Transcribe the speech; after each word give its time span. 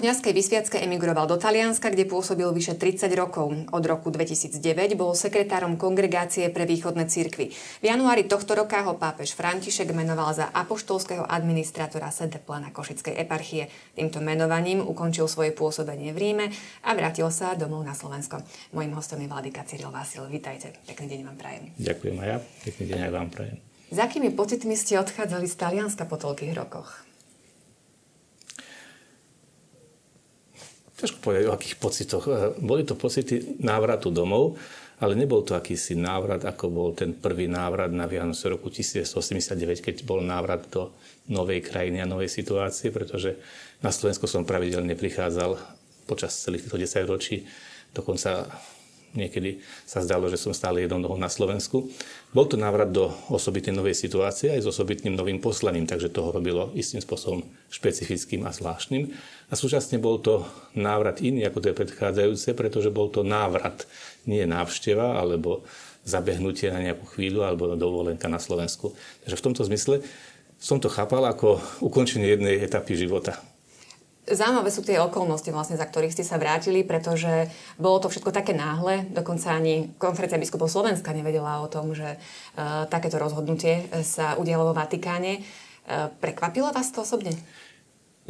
kňazskej 0.00 0.32
vysviacke 0.32 0.80
emigroval 0.80 1.28
do 1.28 1.36
Talianska, 1.36 1.92
kde 1.92 2.08
pôsobil 2.08 2.48
vyše 2.56 2.72
30 2.72 3.12
rokov. 3.12 3.52
Od 3.68 3.84
roku 3.84 4.08
2009 4.08 4.96
bol 4.96 5.12
sekretárom 5.12 5.76
kongregácie 5.76 6.48
pre 6.48 6.64
východné 6.64 7.04
cirkvy. 7.04 7.52
V 7.52 7.84
januári 7.84 8.24
tohto 8.24 8.56
roka 8.56 8.80
ho 8.80 8.96
pápež 8.96 9.36
František 9.36 9.92
menoval 9.92 10.32
za 10.32 10.48
apoštolského 10.56 11.28
administrátora 11.28 12.08
Plana 12.40 12.72
Košickej 12.72 13.20
eparchie. 13.20 13.68
Týmto 13.92 14.24
menovaním 14.24 14.80
ukončil 14.80 15.28
svoje 15.28 15.52
pôsobenie 15.52 16.16
v 16.16 16.18
Ríme 16.18 16.46
a 16.80 16.96
vrátil 16.96 17.28
sa 17.28 17.52
domov 17.52 17.84
na 17.84 17.92
Slovensko. 17.92 18.40
Mojím 18.72 18.96
hostom 18.96 19.20
je 19.20 19.28
Vladika 19.28 19.68
Cyril 19.68 19.92
Vasil. 19.92 20.24
Vítajte. 20.32 20.72
Pekný 20.88 21.12
deň 21.12 21.20
vám 21.28 21.36
prajem. 21.36 21.64
Ďakujem 21.76 22.16
aj 22.16 22.28
ja. 22.32 22.38
Pekný 22.64 22.84
deň 22.88 23.00
aj 23.04 23.12
vám 23.12 23.28
prajem. 23.28 23.56
S 23.90 23.98
akými 24.00 24.32
pocitmi 24.32 24.78
ste 24.80 24.96
odchádzali 24.96 25.44
z 25.44 25.56
Talianska 25.60 26.08
po 26.08 26.16
toľkých 26.16 26.56
rokoch? 26.56 27.09
Ťažko 31.00 31.18
povedať 31.24 31.44
o 31.48 31.54
akých 31.56 31.76
pocitoch. 31.80 32.24
E, 32.28 32.54
boli 32.60 32.84
to 32.84 32.94
pocity 32.94 33.58
návratu 33.58 34.12
domov, 34.12 34.60
ale 35.00 35.16
nebol 35.16 35.40
to 35.40 35.56
akýsi 35.56 35.96
návrat, 35.96 36.44
ako 36.44 36.68
bol 36.68 36.88
ten 36.92 37.16
prvý 37.16 37.48
návrat 37.48 37.88
na 37.88 38.04
Vianoce 38.04 38.52
roku 38.52 38.68
1989, 38.68 39.80
keď 39.80 39.96
bol 40.04 40.20
návrat 40.20 40.68
do 40.68 40.92
novej 41.32 41.64
krajiny 41.64 42.04
a 42.04 42.10
novej 42.10 42.28
situácie, 42.28 42.92
pretože 42.92 43.40
na 43.80 43.88
Slovensko 43.88 44.28
som 44.28 44.44
pravidelne 44.44 44.92
prichádzal 44.92 45.56
počas 46.04 46.36
celých 46.36 46.68
týchto 46.68 46.76
10 46.84 47.08
ročí, 47.08 47.48
dokonca 47.96 48.44
niekedy 49.14 49.62
sa 49.86 50.02
zdalo, 50.02 50.30
že 50.30 50.38
som 50.38 50.54
stále 50.54 50.86
jednou 50.86 51.02
nohou 51.02 51.18
na 51.18 51.26
Slovensku. 51.26 51.90
Bol 52.30 52.46
to 52.46 52.54
návrat 52.54 52.94
do 52.94 53.10
osobitnej 53.30 53.74
novej 53.74 53.98
situácie 53.98 54.54
aj 54.54 54.62
s 54.62 54.70
osobitným 54.70 55.18
novým 55.18 55.42
poslaním, 55.42 55.86
takže 55.86 56.14
toho 56.14 56.30
robilo 56.30 56.70
istým 56.78 57.02
spôsobom 57.02 57.42
špecifickým 57.70 58.46
a 58.46 58.54
zvláštnym. 58.54 59.10
A 59.50 59.54
súčasne 59.58 59.98
bol 59.98 60.22
to 60.22 60.46
návrat 60.78 61.18
iný 61.20 61.42
ako 61.46 61.58
tie 61.58 61.74
predchádzajúce, 61.74 62.54
pretože 62.54 62.94
bol 62.94 63.10
to 63.10 63.26
návrat, 63.26 63.86
nie 64.30 64.46
návšteva 64.46 65.18
alebo 65.18 65.66
zabehnutie 66.06 66.70
na 66.72 66.80
nejakú 66.80 67.04
chvíľu 67.12 67.44
alebo 67.44 67.74
dovolenka 67.74 68.30
na 68.30 68.38
Slovensku. 68.38 68.94
Takže 69.26 69.36
v 69.36 69.44
tomto 69.50 69.62
zmysle 69.66 70.00
som 70.60 70.76
to 70.76 70.92
chápal 70.92 71.24
ako 71.24 71.58
ukončenie 71.80 72.28
jednej 72.28 72.60
etapy 72.60 72.92
života. 72.92 73.40
Zaujímavé 74.30 74.70
sú 74.70 74.86
tie 74.86 75.02
okolnosti, 75.02 75.50
vlastne, 75.50 75.74
za 75.74 75.84
ktorých 75.84 76.14
ste 76.14 76.22
sa 76.22 76.38
vrátili, 76.38 76.86
pretože 76.86 77.50
bolo 77.76 77.98
to 77.98 78.06
všetko 78.06 78.30
také 78.30 78.54
náhle, 78.54 79.10
dokonca 79.10 79.50
ani 79.50 79.90
konferencia 79.98 80.38
biskupov 80.38 80.70
Slovenska 80.70 81.10
nevedela 81.10 81.58
o 81.60 81.68
tom, 81.68 81.92
že 81.92 82.14
uh, 82.14 82.86
takéto 82.86 83.18
rozhodnutie 83.18 83.90
sa 84.06 84.38
udialo 84.38 84.70
vo 84.70 84.74
Vatikáne. 84.74 85.42
Uh, 85.42 86.08
prekvapilo 86.22 86.70
vás 86.70 86.94
to 86.94 87.02
osobne? 87.02 87.34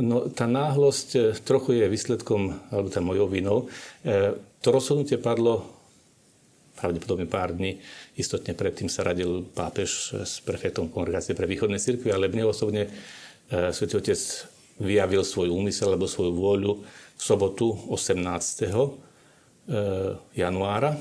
No, 0.00 0.32
tá 0.32 0.48
náhlosť 0.48 1.08
e, 1.12 1.20
trochu 1.44 1.76
je 1.76 1.92
výsledkom, 1.92 2.56
alebo 2.72 2.88
tá 2.88 3.04
mojou 3.04 3.28
vinou. 3.28 3.68
E, 4.00 4.32
to 4.64 4.68
rozhodnutie 4.72 5.20
padlo 5.20 5.68
pravdepodobne 6.80 7.28
pár 7.28 7.52
dní. 7.52 7.76
Istotne 8.16 8.56
predtým 8.56 8.88
sa 8.88 9.04
radil 9.04 9.44
pápež 9.52 10.16
s 10.24 10.40
prefektom 10.40 10.88
kongregácie 10.88 11.36
pre 11.36 11.44
východné 11.44 11.76
cirkvi, 11.76 12.08
ale 12.08 12.32
mne 12.32 12.48
osobne 12.48 12.88
e, 12.88 12.90
Svetý 13.76 14.00
Otec 14.00 14.20
vyjavil 14.80 15.22
svoj 15.22 15.52
úmysel 15.52 15.92
alebo 15.92 16.08
svoju 16.08 16.32
vôľu 16.32 16.72
v 17.14 17.22
sobotu 17.22 17.76
18. 17.92 18.24
januára, 20.34 20.96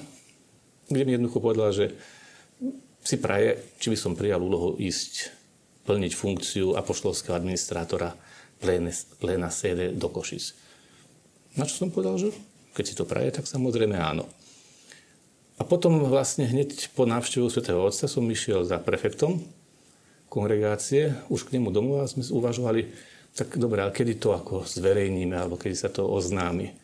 kde 0.92 1.04
mi 1.08 1.16
jednoducho 1.16 1.40
povedala, 1.40 1.72
že 1.72 1.96
si 3.00 3.16
praje, 3.18 3.58
či 3.80 3.90
by 3.90 3.98
som 3.98 4.20
prijal 4.20 4.44
úlohu 4.44 4.76
ísť 4.76 5.32
plniť 5.88 6.14
funkciu 6.14 6.76
apoštolského 6.76 7.34
administrátora 7.34 8.14
pléna 9.18 9.50
sede 9.50 9.96
do 9.96 10.12
Košic. 10.12 10.54
Na 11.56 11.64
čo 11.64 11.82
som 11.82 11.90
povedal, 11.90 12.20
že 12.20 12.36
keď 12.76 12.86
si 12.86 12.94
to 12.94 13.08
praje, 13.08 13.34
tak 13.34 13.48
samozrejme 13.48 13.98
áno. 13.98 14.28
A 15.58 15.64
potom 15.64 16.06
vlastne 16.06 16.46
hneď 16.46 16.92
po 16.94 17.08
návštevu 17.08 17.50
svätého 17.50 17.82
Otca 17.82 18.06
som 18.06 18.30
išiel 18.30 18.68
za 18.68 18.78
prefektom 18.78 19.42
kongregácie, 20.30 21.18
už 21.32 21.50
k 21.50 21.58
nemu 21.58 21.74
domov 21.74 22.06
a 22.06 22.12
sme 22.12 22.22
uvažovali, 22.22 22.94
tak 23.40 23.56
dobre, 23.56 23.80
ale 23.80 23.96
kedy 23.96 24.20
to 24.20 24.36
ako 24.36 24.68
zverejníme, 24.68 25.32
alebo 25.32 25.56
kedy 25.56 25.76
sa 25.80 25.88
to 25.88 26.04
oznámi. 26.04 26.76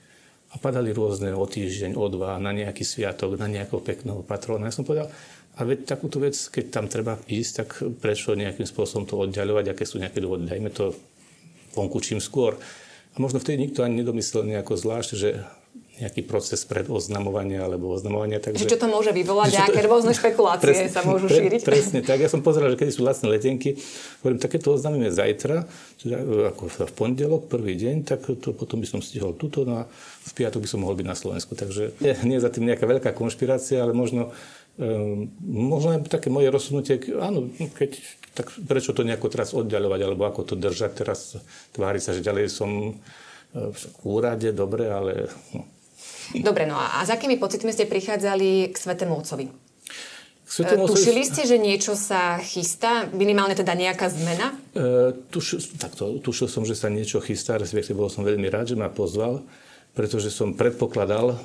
A 0.51 0.55
padali 0.55 0.95
rôzne 0.95 1.35
o 1.35 1.43
týždeň, 1.43 1.99
o 1.99 2.07
dva, 2.07 2.39
na 2.39 2.55
nejaký 2.55 2.87
sviatok, 2.87 3.35
na 3.35 3.51
nejakého 3.51 3.83
pekného 3.83 4.23
patrona. 4.23 4.71
Ja 4.71 4.75
som 4.75 4.87
povedal, 4.87 5.11
a 5.55 5.61
veď 5.67 5.83
takúto 5.83 6.23
vec, 6.23 6.35
keď 6.35 6.65
tam 6.71 6.85
treba 6.87 7.19
ísť, 7.27 7.51
tak 7.59 7.69
prečo 7.99 8.35
nejakým 8.35 8.63
spôsobom 8.63 9.03
to 9.03 9.19
oddiaľovať, 9.19 9.75
aké 9.75 9.83
sú 9.83 9.99
nejaké 9.99 10.23
dôvody. 10.23 10.47
Dajme 10.47 10.71
to 10.71 10.95
vonku 11.75 11.99
čím 11.99 12.23
skôr. 12.23 12.55
A 13.15 13.17
možno 13.19 13.43
vtedy 13.43 13.67
nikto 13.67 13.83
ani 13.83 13.99
nedomyslel 13.99 14.47
nejako 14.47 14.79
zvlášť, 14.79 15.09
že 15.15 15.43
nejaký 15.95 16.27
proces 16.27 16.67
pred 16.67 16.91
oznamovania 16.91 17.63
alebo 17.63 17.95
oznamovania. 17.95 18.43
Takže, 18.43 18.67
čo 18.67 18.75
to 18.75 18.91
môže 18.91 19.15
vyvolať, 19.15 19.63
aké 19.63 19.79
to, 19.79 19.87
rôzne 19.87 20.11
špekulácie 20.11 20.67
presne, 20.67 20.91
sa 20.91 21.07
môžu 21.07 21.31
pre, 21.31 21.39
šíriť. 21.39 21.61
Presne 21.63 21.99
tak. 22.03 22.19
Ja 22.19 22.27
som 22.27 22.43
pozeral, 22.43 22.75
že 22.75 22.83
keď 22.83 22.87
sú 22.91 23.07
lacné 23.07 23.27
letenky, 23.31 23.79
hovorím, 24.19 24.39
tak 24.43 24.59
keď 24.59 24.61
to 24.67 24.69
oznámime 24.75 25.07
zajtra, 25.07 25.63
teda 26.03 26.17
ako 26.51 26.63
v 26.67 26.93
pondelok, 26.99 27.47
prvý 27.47 27.79
deň, 27.79 27.95
tak 28.03 28.27
to 28.27 28.51
potom 28.51 28.83
by 28.83 28.87
som 28.91 28.99
stihol 28.99 29.39
túto 29.39 29.63
no 29.63 29.83
a 29.83 29.83
v 30.27 30.31
piatok 30.35 30.59
by 30.59 30.67
som 30.67 30.83
mohol 30.83 30.99
byť 30.99 31.07
na 31.07 31.15
Slovensku. 31.15 31.55
Takže 31.55 31.95
nie, 32.03 32.13
nie 32.27 32.35
je 32.39 32.43
za 32.43 32.51
tým 32.51 32.67
nejaká 32.67 32.83
veľká 32.83 33.15
konšpirácia, 33.15 33.79
ale 33.79 33.95
možno 33.95 34.35
Um, 34.75 35.31
možno 35.39 35.95
aj 35.95 36.11
také 36.11 36.27
moje 36.27 36.51
rozhodnutie, 36.51 36.99
áno, 37.15 37.47
keď 37.79 37.95
tak 38.35 38.51
prečo 38.67 38.91
to 38.91 39.07
nejako 39.07 39.31
teraz 39.31 39.55
oddialovať, 39.55 39.99
alebo 40.03 40.27
ako 40.27 40.51
to 40.51 40.55
držať 40.59 40.91
teraz, 40.99 41.39
tvári 41.71 42.03
sa, 42.03 42.11
že 42.11 42.19
ďalej 42.19 42.51
som 42.51 42.91
v 43.55 43.83
úrade, 44.03 44.51
dobre, 44.51 44.91
ale... 44.91 45.31
No. 45.55 45.63
Dobre, 46.35 46.65
no 46.65 46.75
a, 46.75 46.99
a 46.99 47.07
s 47.07 47.13
akými 47.13 47.39
pocitmi 47.39 47.71
ste 47.71 47.87
prichádzali 47.87 48.73
k 48.73 48.75
Svetému 48.75 49.13
Otcovi? 49.15 49.47
Svetému 50.45 50.85
Tušili 50.85 51.25
ste, 51.25 51.49
že 51.49 51.57
niečo 51.57 51.97
sa 51.97 52.37
chystá? 52.37 53.09
Minimálne 53.09 53.57
teda 53.57 53.73
nejaká 53.73 54.13
zmena? 54.13 54.53
E, 54.77 55.17
tuš, 55.33 55.73
takto, 55.81 56.21
tušil 56.21 56.45
som, 56.45 56.61
že 56.61 56.77
sa 56.77 56.85
niečo 56.85 57.17
chystá, 57.17 57.57
respektíve 57.57 57.97
bol 57.97 58.13
som 58.13 58.21
veľmi 58.21 58.45
rád, 58.53 58.73
že 58.73 58.77
ma 58.77 58.93
pozval, 58.93 59.41
pretože 59.97 60.29
som 60.29 60.53
predpokladal, 60.53 61.33
e, 61.33 61.37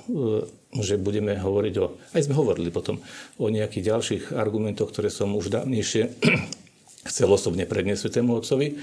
že 0.84 1.00
budeme 1.00 1.32
hovoriť 1.32 1.74
o, 1.80 1.96
aj 2.12 2.28
sme 2.28 2.36
hovorili 2.36 2.68
potom, 2.68 3.00
o 3.40 3.48
nejakých 3.48 3.88
ďalších 3.88 4.24
argumentoch, 4.36 4.92
ktoré 4.92 5.08
som 5.08 5.32
už 5.32 5.48
dávnejšie 5.48 6.12
chcel 7.08 7.28
osobne 7.32 7.64
predniesť 7.64 8.08
Svetému 8.08 8.36
Otcovi. 8.36 8.76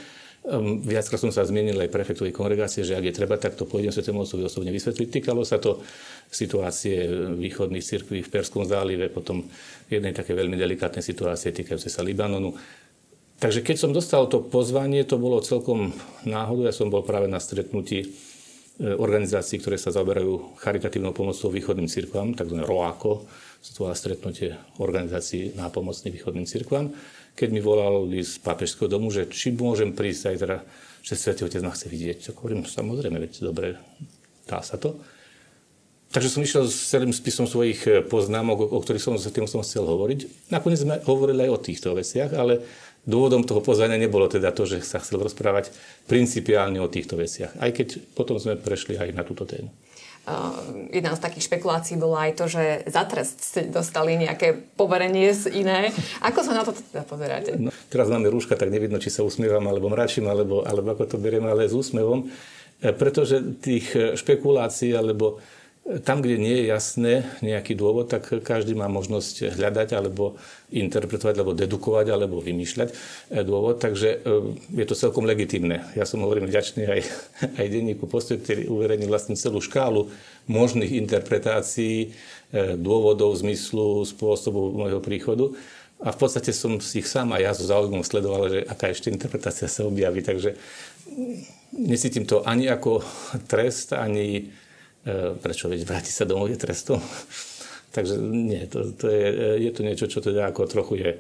Um, 0.47 0.79
viackrát 0.79 1.19
som 1.19 1.27
sa 1.27 1.43
zmienil 1.43 1.75
aj 1.75 1.91
prefektovej 1.91 2.31
kongregácie, 2.31 2.87
že 2.87 2.95
ak 2.95 3.11
je 3.11 3.17
treba, 3.19 3.35
tak 3.35 3.59
to 3.59 3.67
pôjdem 3.67 3.91
Svetému 3.91 4.23
Otcovi 4.23 4.47
osobne 4.47 4.71
vysvetliť. 4.71 5.19
Týkalo 5.19 5.43
sa 5.43 5.59
to 5.59 5.83
situácie 6.31 7.03
východných 7.35 7.83
cirkví 7.83 8.23
v 8.23 8.31
Perskom 8.31 8.63
zálive, 8.63 9.11
potom 9.11 9.43
jednej 9.91 10.15
také 10.15 10.31
veľmi 10.31 10.55
delikátnej 10.55 11.03
situácie 11.03 11.51
týkajúcej 11.51 11.91
sa 11.91 11.99
Libanonu. 11.99 12.55
Takže 13.43 13.59
keď 13.59 13.75
som 13.75 13.91
dostal 13.91 14.31
to 14.31 14.39
pozvanie, 14.39 15.03
to 15.03 15.19
bolo 15.19 15.43
celkom 15.43 15.91
náhodou. 16.23 16.63
Ja 16.63 16.71
som 16.71 16.87
bol 16.87 17.03
práve 17.03 17.27
na 17.27 17.43
stretnutí 17.43 18.15
organizácií, 18.77 19.57
ktoré 19.57 19.77
sa 19.81 19.89
zaoberajú 19.89 20.57
charitatívnou 20.61 21.13
pomocou 21.13 21.49
východným 21.49 21.89
cirkvám, 21.89 22.38
tzv. 22.38 22.61
ROAKO, 22.61 23.25
to 23.67 23.89
stretnutie 23.97 24.53
organizácií 24.77 25.57
nápomocných 25.57 26.13
východným 26.13 26.45
cirkvám 26.45 26.93
keď 27.38 27.49
mi 27.53 27.61
volal 27.61 28.09
z 28.09 28.41
pápežského 28.41 28.89
domu, 28.89 29.13
že 29.13 29.29
či 29.29 29.53
môžem 29.53 29.93
prísť 29.93 30.33
aj 30.33 30.38
teda, 30.41 30.57
že 31.05 31.13
Svetý 31.13 31.45
Otec 31.45 31.61
ma 31.61 31.69
chce 31.69 31.85
vidieť. 31.85 32.17
Tak 32.33 32.41
hovorím, 32.41 32.65
samozrejme, 32.65 33.21
veď 33.21 33.45
dobre, 33.45 33.77
dá 34.49 34.65
sa 34.65 34.81
to. 34.81 34.97
Takže 36.09 36.33
som 36.33 36.41
išiel 36.41 36.65
s 36.65 36.89
celým 36.89 37.13
spisom 37.13 37.45
svojich 37.45 38.09
poznámok, 38.09 38.74
o, 38.74 38.79
ktorých 38.81 39.03
som 39.06 39.13
tým 39.21 39.45
som 39.45 39.62
chcel 39.62 39.85
hovoriť. 39.85 40.50
Nakoniec 40.50 40.81
sme 40.81 40.97
hovorili 41.06 41.45
aj 41.45 41.51
o 41.53 41.62
týchto 41.62 41.94
veciach, 41.94 42.33
ale 42.33 42.65
dôvodom 43.07 43.48
toho 43.48 43.63
pozvania 43.63 43.95
nebolo 43.95 44.27
teda 44.27 44.51
to, 44.51 44.68
že 44.68 44.83
sa 44.83 45.00
chcel 45.00 45.24
rozprávať 45.24 45.71
principiálne 46.06 46.77
o 46.83 46.92
týchto 46.92 47.15
veciach. 47.15 47.56
Aj 47.57 47.71
keď 47.71 48.04
potom 48.13 48.36
sme 48.38 48.59
prešli 48.59 49.00
aj 49.00 49.15
na 49.15 49.24
túto 49.24 49.48
tému. 49.48 49.71
Uh, 50.27 50.92
jedna 50.92 51.15
z 51.15 51.24
takých 51.24 51.48
špekulácií 51.48 51.95
bola 51.95 52.27
aj 52.27 52.31
to, 52.36 52.51
že 52.51 52.83
za 52.92 53.07
trest 53.07 53.39
ste 53.39 53.71
dostali 53.71 54.19
nejaké 54.19 54.59
poverenie 54.75 55.31
z 55.31 55.56
iné. 55.56 55.95
Ako 56.19 56.44
sa 56.44 56.51
na 56.51 56.68
to 56.68 56.75
teda 56.75 57.07
pozeráte? 57.07 57.56
No, 57.56 57.71
teraz 57.88 58.12
máme 58.12 58.27
rúška, 58.27 58.59
tak 58.59 58.68
nevidno, 58.68 59.00
či 59.00 59.07
sa 59.07 59.24
usmievam, 59.24 59.63
alebo 59.71 59.88
mračím, 59.88 60.27
alebo, 60.27 60.68
alebo 60.68 61.00
ako 61.00 61.15
to 61.15 61.18
beriem, 61.24 61.48
ale 61.48 61.71
s 61.71 61.71
úsmevom. 61.71 62.27
E, 62.27 62.92
pretože 62.92 63.39
tých 63.63 64.19
špekulácií, 64.19 64.92
alebo 64.92 65.39
tam, 65.88 66.19
kde 66.19 66.36
nie 66.36 66.56
je 66.60 66.66
jasné 66.68 67.13
nejaký 67.39 67.72
dôvod, 67.72 68.12
tak 68.12 68.28
každý 68.44 68.75
má 68.75 68.92
možnosť 68.92 69.56
hľadať 69.56 69.95
alebo 69.95 70.36
interpretovať, 70.68 71.36
alebo 71.39 71.56
dedukovať, 71.56 72.07
alebo 72.12 72.44
vymýšľať 72.44 72.89
eh, 72.92 73.44
dôvod. 73.48 73.80
Takže 73.80 74.10
eh, 74.19 74.19
je 74.75 74.86
to 74.86 75.00
celkom 75.00 75.24
legitimné. 75.24 75.88
Ja 75.95 76.04
som 76.04 76.19
hovorím 76.28 76.51
vďačný 76.51 76.84
aj, 76.92 77.01
aj 77.63 77.66
denníku 77.72 78.04
Postoj, 78.04 78.44
ktorý 78.44 78.68
uverejnil 78.68 79.07
vlastne 79.07 79.39
celú 79.39 79.63
škálu 79.63 80.12
možných 80.51 80.92
interpretácií 81.07 82.12
eh, 82.12 82.75
dôvodov, 82.75 83.39
zmyslu, 83.39 84.04
spôsobu 84.04 84.75
môjho 84.75 85.00
príchodu. 85.00 85.56
A 85.98 86.13
v 86.13 86.19
podstate 86.19 86.54
som 86.54 86.78
si 86.78 87.01
ich 87.01 87.10
sám 87.10 87.34
a 87.34 87.42
ja 87.42 87.57
so 87.57 87.66
záujmom 87.66 88.06
sledoval, 88.06 88.54
že 88.54 88.60
aká 88.69 88.94
ešte 88.94 89.10
interpretácia 89.10 89.66
sa 89.66 89.88
objaví. 89.88 90.22
Takže 90.22 90.54
necítim 91.74 92.28
to 92.28 92.45
ani 92.45 92.69
ako 92.69 93.01
trest, 93.50 93.98
ani 93.98 94.51
prečo 95.39 95.71
veď 95.71 95.88
vrátiť 95.88 96.13
sa 96.13 96.25
domov 96.27 96.51
je 96.51 96.59
trestom. 96.59 97.00
Takže 97.95 98.19
nie, 98.19 98.68
to, 98.68 98.94
to 98.94 99.07
je, 99.09 99.27
je 99.63 99.71
to 99.74 99.81
niečo, 99.81 100.06
čo 100.12 100.19
teda 100.21 100.51
ako 100.51 100.69
trochu 100.69 100.94
je 101.01 101.12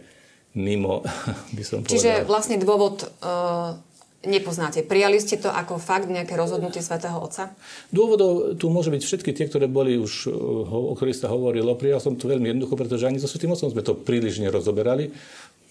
mimo, 0.57 1.01
by 1.57 1.63
som 1.63 1.81
povedal. 1.81 1.93
Čiže 1.95 2.11
vlastne 2.29 2.57
dôvod 2.61 3.07
uh, 3.23 3.77
nepoznáte. 4.25 4.81
Prijali 4.83 5.21
ste 5.21 5.37
to 5.37 5.53
ako 5.53 5.77
fakt 5.77 6.09
nejaké 6.09 6.33
rozhodnutie 6.33 6.81
svätého 6.81 7.15
Otca? 7.17 7.53
Dôvodov 7.93 8.57
tu 8.57 8.67
môže 8.73 8.89
byť 8.89 9.01
všetky 9.01 9.31
tie, 9.31 9.45
ktoré 9.45 9.69
boli 9.69 9.95
už, 9.95 10.29
o 10.67 10.93
ktorých 10.97 11.17
sa 11.17 11.31
hovorilo. 11.31 11.77
Prijal 11.77 12.01
som 12.01 12.17
to 12.17 12.27
veľmi 12.27 12.51
jednoducho, 12.51 12.75
pretože 12.75 13.05
ani 13.05 13.21
so 13.21 13.29
Svetým 13.29 13.53
Otcom 13.53 13.69
sme 13.69 13.85
to 13.85 13.93
príliš 13.93 14.41
nerozoberali. 14.41 15.13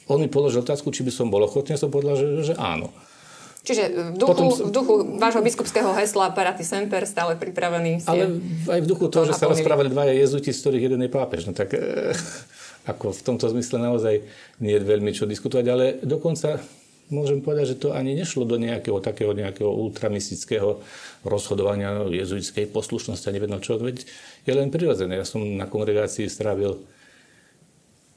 On 0.07 0.23
mi 0.23 0.31
položil 0.31 0.63
otázku, 0.63 0.95
či 0.95 1.03
by 1.03 1.11
som 1.11 1.27
bol 1.29 1.43
ochotný, 1.43 1.75
ja 1.75 1.83
som 1.83 1.91
povedal, 1.91 2.15
že, 2.15 2.55
že 2.55 2.55
áno. 2.55 2.95
Čiže 3.67 4.15
v 4.15 4.17
duchu, 4.17 4.31
Potom, 4.31 4.47
v 4.55 4.71
duchu 4.71 4.95
vášho 5.19 5.43
biskupského 5.43 5.91
hesla 5.99 6.31
Paraty 6.31 6.63
Semper 6.63 7.03
stále 7.03 7.35
pripravený 7.35 7.99
ste... 7.99 8.07
Ale 8.07 8.39
aj 8.71 8.81
v 8.81 8.87
duchu 8.87 9.11
toho, 9.11 9.27
že 9.27 9.35
sa 9.35 9.51
rozprávali 9.51 9.91
dvaja 9.91 10.15
jezuti, 10.15 10.55
z 10.55 10.63
ktorých 10.63 10.87
jeden 10.87 11.03
je 11.03 11.11
pápež. 11.11 11.51
No 11.51 11.53
tak 11.53 11.75
e, 11.75 12.15
ako 12.93 13.11
v 13.11 13.21
tomto 13.27 13.51
zmysle 13.51 13.83
naozaj 13.83 14.23
nie 14.63 14.71
je 14.71 14.87
veľmi 14.87 15.11
čo 15.11 15.27
diskutovať, 15.27 15.67
ale 15.67 15.99
dokonca 15.99 16.63
môžem 17.11 17.43
povedať, 17.43 17.75
že 17.75 17.81
to 17.83 17.89
ani 17.91 18.15
nešlo 18.15 18.47
do 18.47 18.55
nejakého 18.55 19.03
takého 19.03 19.35
nejakého 19.35 19.71
ultramystického 19.71 20.79
rozhodovania 21.27 22.07
jezuitskej 22.07 22.71
poslušnosti 22.71 23.27
a 23.27 23.35
neviem 23.35 23.51
čo, 23.59 23.83
veď 23.83 24.07
je 24.47 24.53
len 24.55 24.71
prirodzené. 24.71 25.19
Ja 25.19 25.27
som 25.27 25.43
na 25.43 25.67
kongregácii 25.67 26.31
strávil 26.31 26.79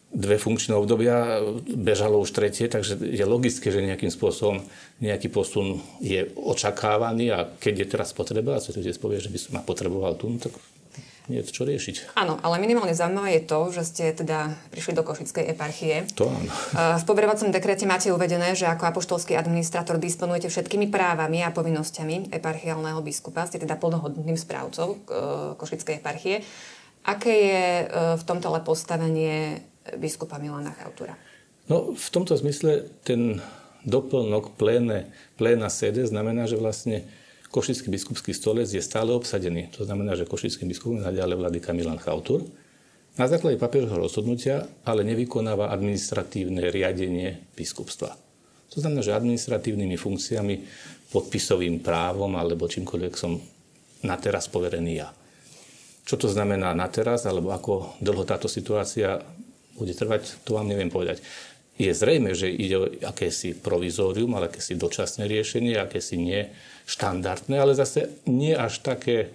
dve 0.10 0.42
funkčné 0.42 0.74
obdobia, 0.74 1.42
bežalo 1.70 2.18
už 2.18 2.34
tretie, 2.34 2.66
takže 2.66 2.98
je 2.98 3.26
logické, 3.30 3.70
že 3.70 3.86
nejakým 3.86 4.10
spôsobom 4.10 4.66
nejaký 5.00 5.30
posun 5.30 5.86
je 6.02 6.26
očakávaný 6.34 7.30
a 7.30 7.46
keď 7.46 7.86
je 7.86 7.88
teraz 7.94 8.10
potreba, 8.12 8.58
a 8.58 8.64
Svetý 8.64 8.90
povie, 8.98 9.22
že 9.22 9.30
by 9.30 9.40
som 9.40 9.52
ma 9.56 9.62
potreboval 9.62 10.18
tu, 10.18 10.28
no 10.34 10.42
tak 10.42 10.58
nie 11.30 11.46
je 11.46 11.54
čo 11.54 11.64
riešiť. 11.64 12.18
Áno, 12.18 12.42
ale 12.42 12.58
minimálne 12.58 12.98
zaujímavé 12.98 13.38
je 13.38 13.44
to, 13.46 13.60
že 13.70 13.84
ste 13.86 14.06
teda 14.18 14.58
prišli 14.74 14.98
do 14.98 15.06
Košickej 15.06 15.54
eparchie. 15.54 16.10
To 16.18 16.26
áno. 16.26 16.50
V 16.98 17.04
poverovacom 17.06 17.54
dekrete 17.54 17.86
máte 17.86 18.10
uvedené, 18.10 18.58
že 18.58 18.66
ako 18.66 18.90
apoštolský 18.90 19.38
administrátor 19.38 20.02
disponujete 20.02 20.50
všetkými 20.50 20.90
právami 20.90 21.46
a 21.46 21.54
povinnosťami 21.54 22.34
eparchiálneho 22.34 23.00
biskupa, 23.06 23.46
ste 23.46 23.62
teda 23.62 23.78
plnohodnotným 23.78 24.42
správcov 24.42 24.88
e, 24.90 24.98
Košickej 25.54 26.02
eparchie. 26.02 26.42
Aké 27.06 27.34
je 27.46 27.64
e, 27.64 27.86
v 28.18 28.24
tomto 28.26 28.50
ale 28.50 28.66
postavenie 28.66 29.69
biskupa 29.98 30.38
Milana 30.38 30.76
Chautura? 30.76 31.18
No, 31.70 31.94
v 31.94 32.08
tomto 32.10 32.34
zmysle 32.34 32.90
ten 33.06 33.42
doplnok 33.86 34.58
pléne, 34.58 35.14
pléna 35.38 35.70
sede 35.70 36.06
znamená, 36.06 36.50
že 36.50 36.60
vlastne 36.60 37.06
Košický 37.50 37.90
biskupský 37.90 38.30
stolec 38.30 38.70
je 38.70 38.78
stále 38.78 39.10
obsadený. 39.10 39.74
To 39.74 39.82
znamená, 39.82 40.14
že 40.14 40.30
Košický 40.30 40.70
biskup 40.70 41.02
je 41.02 41.02
naďalej 41.02 41.38
vladyka 41.42 41.74
Milan 41.74 41.98
Chautur. 41.98 42.46
Na 43.18 43.26
základe 43.26 43.58
papiežho 43.58 43.98
rozhodnutia 43.98 44.70
ale 44.86 45.02
nevykonáva 45.02 45.74
administratívne 45.74 46.70
riadenie 46.70 47.50
biskupstva. 47.58 48.14
To 48.70 48.78
znamená, 48.78 49.02
že 49.02 49.18
administratívnymi 49.18 49.98
funkciami, 49.98 50.56
podpisovým 51.10 51.82
právom 51.82 52.38
alebo 52.38 52.70
čímkoľvek 52.70 53.14
som 53.18 53.42
na 54.06 54.16
teraz 54.22 54.46
poverený 54.46 54.94
ja. 54.94 55.10
Čo 56.06 56.22
to 56.22 56.28
znamená 56.30 56.74
na 56.78 56.86
teraz, 56.86 57.26
alebo 57.26 57.50
ako 57.50 57.98
dlho 57.98 58.26
táto 58.30 58.46
situácia 58.46 59.22
bude 59.80 59.96
trvať, 59.96 60.44
to 60.44 60.60
vám 60.60 60.68
neviem 60.68 60.92
povedať. 60.92 61.24
Je 61.80 61.96
zrejme, 61.96 62.36
že 62.36 62.52
ide 62.52 62.76
o 62.76 62.92
akési 63.08 63.56
provizórium, 63.56 64.36
ale 64.36 64.52
akési 64.52 64.76
dočasné 64.76 65.32
riešenie, 65.32 65.80
akési 65.80 66.20
nie 66.20 66.52
štandardné, 66.84 67.56
ale 67.56 67.72
zase 67.72 68.12
nie 68.28 68.52
až 68.52 68.84
také 68.84 69.32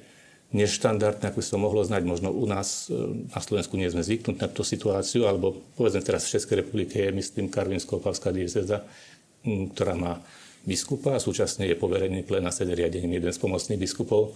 neštandardné, 0.52 1.32
ako 1.32 1.41
by 1.41 1.44
sa 1.44 1.56
mohlo 1.56 1.82
znať. 1.82 2.02
Možno 2.05 2.31
u 2.31 2.46
nás 2.46 2.87
e, 2.87 2.94
na 3.32 3.41
Slovensku 3.43 3.75
nie 3.75 3.91
sme 3.91 4.06
zvyknutí 4.06 4.38
na 4.38 4.46
tú 4.46 4.62
situáciu, 4.62 5.26
alebo 5.26 5.56
povedzme 5.75 6.05
teraz 6.05 6.29
v 6.29 6.38
Českej 6.38 6.62
republike 6.62 7.00
je, 7.00 7.11
myslím, 7.11 7.50
Karvinsko-Opavská 7.50 8.31
dieceza, 8.31 8.87
ktorá 9.44 9.99
má 9.99 10.23
biskupa 10.64 11.19
a 11.19 11.20
súčasne 11.20 11.69
je 11.69 11.76
poverený 11.76 12.25
pléna 12.25 12.49
sede 12.55 12.73
riadením 12.73 13.20
jeden 13.20 13.32
z 13.35 13.41
pomocných 13.41 13.82
biskupov. 13.82 14.32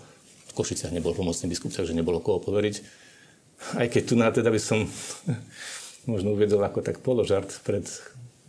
V 0.49 0.53
Košiciach 0.53 0.93
nebol 0.93 1.17
pomocný 1.17 1.49
biskup, 1.49 1.73
takže 1.73 1.97
nebolo 1.97 2.21
koho 2.21 2.43
poveriť. 2.43 2.77
Aj 3.79 3.87
keď 3.87 4.03
tu 4.05 4.15
na 4.15 4.29
teda 4.29 4.51
by 4.53 4.61
som 4.61 4.85
možno 6.09 6.33
uvedol 6.33 6.65
ako 6.65 6.81
tak 6.81 7.05
položart 7.05 7.53
pred 7.63 7.85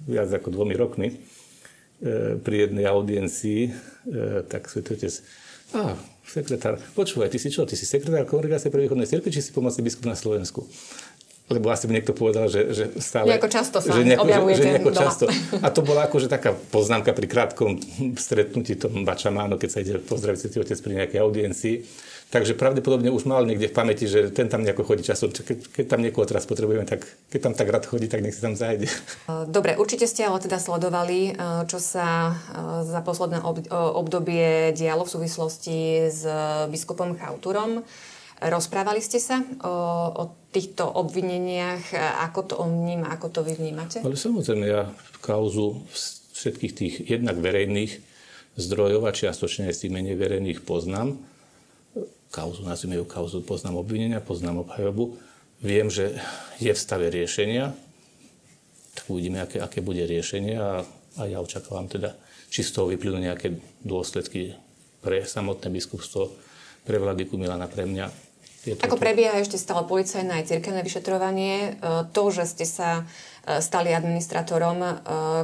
viac 0.08 0.32
ako 0.32 0.56
dvomi 0.56 0.74
rokmi 0.80 1.08
e, 1.12 1.16
pri 2.40 2.56
jednej 2.66 2.88
audiencii, 2.88 3.62
e, 3.68 3.72
tak 4.48 4.72
svetý 4.72 4.96
otec, 4.96 5.14
a 5.70 5.94
sekretár, 6.26 6.82
počúvaj, 6.98 7.30
ty 7.30 7.38
si 7.38 7.54
čo, 7.54 7.62
ty 7.70 7.78
si 7.78 7.86
sekretár 7.86 8.26
kongregácie 8.26 8.74
pre 8.74 8.82
východnej 8.82 9.06
cirkvi, 9.06 9.30
či 9.30 9.46
si 9.46 9.54
pomocný 9.54 9.86
biskup 9.86 10.10
na 10.10 10.18
Slovensku? 10.18 10.66
Lebo 11.50 11.74
asi 11.74 11.90
by 11.90 11.98
niekto 11.98 12.14
povedal, 12.14 12.46
že, 12.46 12.70
že 12.72 12.84
stále... 13.02 13.34
Nejako 13.34 13.50
často 13.50 13.82
sa 13.82 13.90
že 13.90 14.06
nejako, 14.06 14.24
objavujete 14.30 14.58
že, 14.58 14.62
že 14.62 14.70
nejako 14.70 14.92
často. 14.94 15.26
A 15.66 15.68
to 15.74 15.82
bola 15.82 16.06
akože 16.06 16.30
taká 16.30 16.54
poznámka 16.54 17.10
pri 17.12 17.26
krátkom 17.26 17.82
stretnutí 18.14 18.78
tom 18.78 19.02
Bačamáno, 19.02 19.58
keď 19.58 19.70
sa 19.70 19.80
ide 19.82 19.98
pozdraviť 19.98 20.38
svetý 20.38 20.58
otec 20.62 20.78
pri 20.78 20.94
nejakej 21.02 21.20
audiencii 21.20 21.76
Takže 22.30 22.54
pravdepodobne 22.54 23.10
už 23.10 23.26
mal 23.26 23.42
niekde 23.42 23.66
v 23.66 23.74
pamäti, 23.74 24.06
že 24.06 24.30
ten 24.30 24.46
tam 24.46 24.62
nejako 24.62 24.86
chodí 24.86 25.02
časom. 25.02 25.34
Keď, 25.34 25.74
keď 25.74 25.86
tam 25.90 26.06
niekoho 26.06 26.30
teraz 26.30 26.46
potrebujeme, 26.46 26.86
tak 26.86 27.02
keď 27.34 27.40
tam 27.42 27.54
tak 27.58 27.68
rád 27.74 27.90
chodí, 27.90 28.06
tak 28.06 28.22
nech 28.22 28.38
si 28.38 28.42
tam 28.46 28.54
zajde. 28.54 28.86
Dobre, 29.50 29.74
určite 29.82 30.06
ste 30.06 30.30
ale 30.30 30.38
teda 30.38 30.62
sledovali, 30.62 31.34
čo 31.66 31.82
sa 31.82 32.38
za 32.86 33.02
posledné 33.02 33.42
obdobie 33.74 34.78
dialo 34.78 35.10
v 35.10 35.14
súvislosti 35.18 36.06
s 36.14 36.22
biskupom 36.70 37.18
Chauturom. 37.18 37.82
Rozprávali 38.40 39.04
ste 39.04 39.20
sa 39.20 39.44
o, 39.44 39.74
o 40.16 40.24
týchto 40.56 40.88
obvineniach, 40.88 41.92
ako 42.24 42.40
to 42.48 42.54
on 42.56 42.72
vníma, 42.88 43.12
ako 43.12 43.28
to 43.28 43.40
vy 43.44 43.60
vnímate? 43.60 44.00
Ale 44.00 44.16
samozrejme, 44.16 44.64
ja 44.64 44.88
kauzu 45.20 45.84
všetkých 46.40 46.74
tých 46.74 46.96
jednak 47.04 47.36
verejných 47.36 48.00
zdrojov 48.56 49.04
a 49.04 49.12
čiastočne 49.12 49.68
aj 49.68 49.76
z 49.76 49.82
tých 49.86 49.96
menej 49.96 50.16
verejných 50.16 50.64
poznám. 50.64 51.20
Kauzu, 52.32 52.64
nazvime 52.64 52.96
ju 52.96 53.04
kauzu, 53.04 53.44
poznám 53.44 53.84
obvinenia, 53.84 54.24
poznám 54.24 54.64
obhajobu, 54.64 55.20
viem, 55.60 55.92
že 55.92 56.16
je 56.64 56.72
v 56.72 56.80
stave 56.80 57.12
riešenia, 57.12 57.76
tak 58.96 59.06
uvidíme, 59.10 59.44
aké, 59.44 59.60
aké 59.60 59.84
bude 59.84 60.06
riešenie 60.08 60.56
a, 60.56 60.86
a 61.20 61.22
ja 61.28 61.44
očakávam 61.44 61.92
teda, 61.92 62.16
či 62.48 62.64
z 62.64 62.72
toho 62.72 62.88
vyplynú 62.88 63.20
nejaké 63.20 63.60
dôsledky 63.84 64.56
pre 65.04 65.28
samotné 65.28 65.68
biskupstvo, 65.74 66.32
pre 66.88 66.98
vladyku 67.02 67.36
Milana, 67.36 67.68
pre 67.68 67.84
mňa. 67.84 68.29
Je 68.68 68.76
to 68.76 68.84
Ako 68.84 69.00
prebieha 69.00 69.40
ešte 69.40 69.56
stále 69.56 69.88
policajné 69.88 70.44
aj 70.44 70.52
cirkevné 70.52 70.84
vyšetrovanie, 70.84 71.56
e, 71.56 71.70
to, 72.12 72.24
že 72.28 72.44
ste 72.44 72.66
sa 72.68 73.08
e, 73.48 73.64
stali 73.64 73.96
administratorom 73.96 74.78
e, 74.84 74.92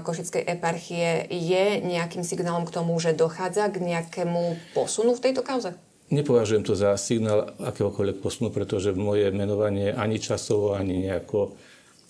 Košickej 0.03 0.43
eparchie, 0.43 1.23
je 1.31 1.79
nejakým 1.79 2.27
signálom 2.27 2.67
k 2.67 2.75
tomu, 2.75 2.91
že 2.99 3.15
dochádza 3.15 3.71
k 3.71 3.79
nejakému 3.79 4.75
posunu 4.75 5.15
v 5.15 5.23
tejto 5.23 5.47
kauze? 5.47 5.71
Nepovažujem 6.11 6.67
to 6.67 6.75
za 6.75 6.93
signál 6.99 7.55
akéhokoľvek 7.55 8.19
posunu, 8.19 8.51
pretože 8.51 8.91
moje 8.91 9.31
menovanie 9.31 9.95
ani 9.95 10.19
časovo, 10.19 10.75
ani 10.75 11.07
nejako 11.07 11.55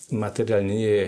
materiálne 0.10 0.74
nie 0.74 0.90
je 0.90 1.06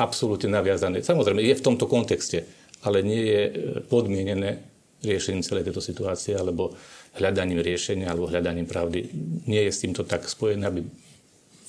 absolútne 0.00 0.50
naviazané. 0.50 1.04
Samozrejme, 1.04 1.44
je 1.44 1.54
v 1.54 1.64
tomto 1.64 1.84
kontexte, 1.84 2.48
ale 2.82 3.04
nie 3.04 3.22
je 3.22 3.42
podmienené 3.86 4.62
riešením 5.02 5.46
celej 5.46 5.70
tejto 5.70 5.82
situácie 5.82 6.34
alebo 6.34 6.74
hľadaním 7.18 7.60
riešenia 7.60 8.08
alebo 8.08 8.30
hľadaním 8.30 8.70
pravdy. 8.70 9.10
Nie 9.50 9.66
je 9.66 9.72
s 9.74 9.82
týmto 9.82 10.06
tak 10.06 10.24
spojené, 10.24 10.64
aby 10.66 10.86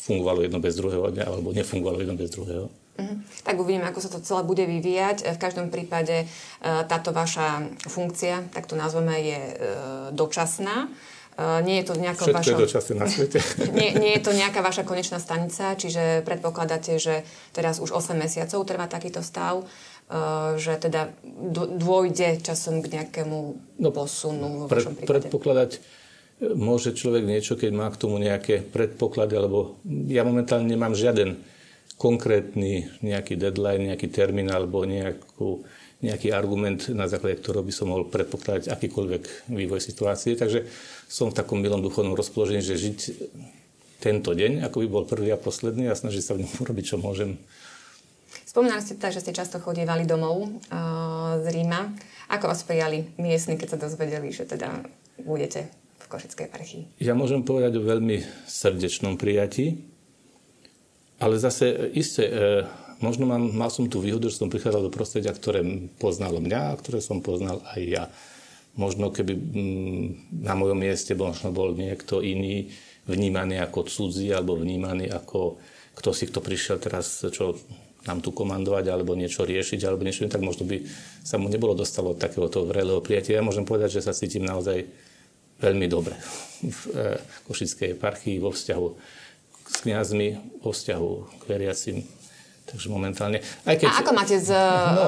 fungovalo 0.09 0.41
jedno 0.41 0.57
bez 0.57 0.73
druhého 0.77 1.09
alebo 1.09 1.53
nefungovalo 1.53 2.01
jedno 2.01 2.17
bez 2.17 2.33
druhého. 2.33 2.65
Uh-huh. 2.99 3.17
Tak 3.47 3.55
uvidíme, 3.55 3.87
ako 3.87 3.99
sa 4.03 4.09
to 4.11 4.19
celé 4.19 4.41
bude 4.43 4.65
vyvíjať. 4.65 5.23
V 5.31 5.39
každom 5.39 5.71
prípade 5.71 6.25
e, 6.25 6.25
táto 6.61 7.15
vaša 7.15 7.71
funkcia, 7.87 8.51
tak 8.51 8.67
to 8.67 8.75
nazveme, 8.75 9.15
je 9.23 9.39
e, 9.39 9.53
dočasná. 10.11 10.91
E, 11.39 11.63
nie 11.63 11.79
je 11.79 11.85
to 11.87 11.93
nejaká 11.95 12.27
Všetko 12.27 12.39
vaša... 12.43 12.51
je 12.51 12.63
dočasné 12.67 12.93
na 12.99 13.07
svete. 13.07 13.39
nie, 13.79 13.95
nie 13.95 14.11
je 14.19 14.21
to 14.25 14.35
nejaká 14.35 14.59
vaša 14.59 14.83
konečná 14.83 15.23
stanica, 15.23 15.79
čiže 15.79 16.27
predpokladáte, 16.27 16.99
že 16.99 17.23
teraz 17.55 17.79
už 17.79 17.95
8 17.95 18.19
mesiacov 18.19 18.59
trvá 18.67 18.91
takýto 18.91 19.23
stav, 19.23 19.63
že 20.57 20.73
teda 20.81 21.13
dôjde 21.77 22.41
časom 22.41 22.81
k 22.81 22.97
nejakému 22.97 23.37
no, 23.77 23.89
posunu 23.93 24.65
prípade. 24.65 25.05
Predpokladať 25.05 25.71
môže 26.57 26.97
človek 26.97 27.29
niečo, 27.29 27.53
keď 27.53 27.71
má 27.77 27.87
k 27.93 27.99
tomu 27.99 28.17
nejaké 28.17 28.65
predpoklady, 28.65 29.37
alebo 29.37 29.77
ja 30.09 30.25
momentálne 30.25 30.65
nemám 30.65 30.97
žiaden 30.97 31.37
konkrétny 31.99 32.89
nejaký 33.05 33.35
deadline, 33.35 33.91
nejaký 33.91 34.07
termín 34.09 34.47
alebo 34.49 34.87
nejakú, 34.87 35.67
nejaký 35.99 36.31
argument, 36.31 36.89
na 36.95 37.11
základe 37.11 37.43
ktorého 37.43 37.61
by 37.61 37.73
som 37.75 37.91
mohol 37.91 38.07
predpokladať 38.07 38.71
akýkoľvek 38.71 39.51
vývoj 39.51 39.83
situácie. 39.83 40.39
Takže 40.39 40.65
som 41.11 41.29
v 41.29 41.37
takom 41.37 41.59
milom 41.59 41.83
duchovnom 41.83 42.15
rozpoložení, 42.15 42.63
že 42.63 42.79
žiť 42.79 42.99
tento 43.99 44.31
deň, 44.31 44.63
ako 44.63 44.79
by 44.79 44.87
bol 44.87 45.03
prvý 45.03 45.35
a 45.35 45.37
posledný 45.37 45.91
a 45.91 45.99
snažiť 45.99 46.23
sa 46.23 46.33
v 46.33 46.47
ňom 46.47 46.51
urobiť, 46.63 46.85
čo 46.87 46.97
môžem. 46.97 47.35
Spomínali 48.49 48.81
ste 48.81 48.97
tak, 48.97 49.13
že 49.13 49.21
ste 49.21 49.29
často 49.29 49.61
chodievali 49.61 50.09
domov 50.09 50.49
uh, 50.49 51.37
z 51.37 51.45
Ríma. 51.53 51.93
Ako 52.33 52.49
vás 52.49 52.65
prijali 52.65 53.05
miestni, 53.21 53.61
keď 53.61 53.77
sa 53.77 53.81
dozvedeli, 53.85 54.33
že 54.33 54.49
teda 54.49 54.89
budete 55.21 55.69
v 56.01 56.05
Košickej 56.09 56.47
parchii? 56.49 56.83
Ja 56.97 57.13
môžem 57.13 57.45
povedať 57.45 57.77
o 57.77 57.85
veľmi 57.85 58.25
srdečnom 58.49 59.21
prijatí, 59.21 59.85
ale 61.21 61.37
zase 61.37 61.93
isté, 61.93 62.25
e, 62.25 62.65
možno 63.05 63.29
mám, 63.29 63.53
mal 63.53 63.69
som 63.69 63.85
tú 63.85 64.01
výhodu, 64.01 64.31
že 64.31 64.41
som 64.41 64.49
prichádzal 64.49 64.87
do 64.87 64.93
prostredia, 64.93 65.29
ktoré 65.29 65.61
poznalo 66.01 66.41
mňa 66.41 66.73
a 66.73 66.77
ktoré 66.79 67.05
som 67.05 67.21
poznal 67.21 67.61
aj 67.75 67.81
ja. 67.85 68.03
Možno 68.73 69.13
keby 69.13 69.33
mm, 69.35 70.07
na 70.41 70.57
mojom 70.57 70.79
mieste 70.79 71.13
možno 71.13 71.53
bol 71.53 71.77
niekto 71.77 72.25
iný 72.25 72.73
vnímaný 73.05 73.61
ako 73.61 73.85
cudzí 73.85 74.33
alebo 74.33 74.57
vnímaný 74.57 75.11
ako 75.13 75.61
kto 75.99 76.09
si 76.15 76.31
kto 76.31 76.39
prišiel 76.39 76.79
teraz, 76.79 77.25
čo 77.27 77.59
nám 78.07 78.23
tu 78.23 78.31
komandovať 78.31 78.85
alebo 78.87 79.17
niečo 79.17 79.43
riešiť 79.43 79.79
alebo 79.83 80.07
niečo, 80.07 80.27
tak 80.31 80.39
možno 80.39 80.63
by 80.63 80.83
sa 81.23 81.35
mu 81.35 81.51
nebolo 81.51 81.75
dostalo 81.75 82.15
takéhoto 82.15 82.63
vrelého 82.63 83.03
prijatia. 83.03 83.39
Ja 83.39 83.43
môžem 83.43 83.67
povedať, 83.67 83.99
že 83.99 84.05
sa 84.05 84.15
cítim 84.15 84.47
naozaj 84.47 84.87
veľmi 85.59 85.87
dobre 85.91 86.15
v 86.77 86.81
e, 86.95 87.19
Košickej 87.47 87.99
eparchii 87.99 88.39
vo 88.39 88.55
vzťahu 88.55 88.87
s 89.69 89.75
kniazmi, 89.85 90.39
vo 90.63 90.71
vzťahu 90.71 91.11
k 91.39 91.43
veriacim. 91.45 91.97
Takže 92.69 92.87
momentálne... 92.93 93.41
Aj 93.65 93.73
keď, 93.73 93.89
a 93.89 93.93
ako 94.05 94.11
máte 94.13 94.37
z... 94.37 94.53
No, 94.93 95.05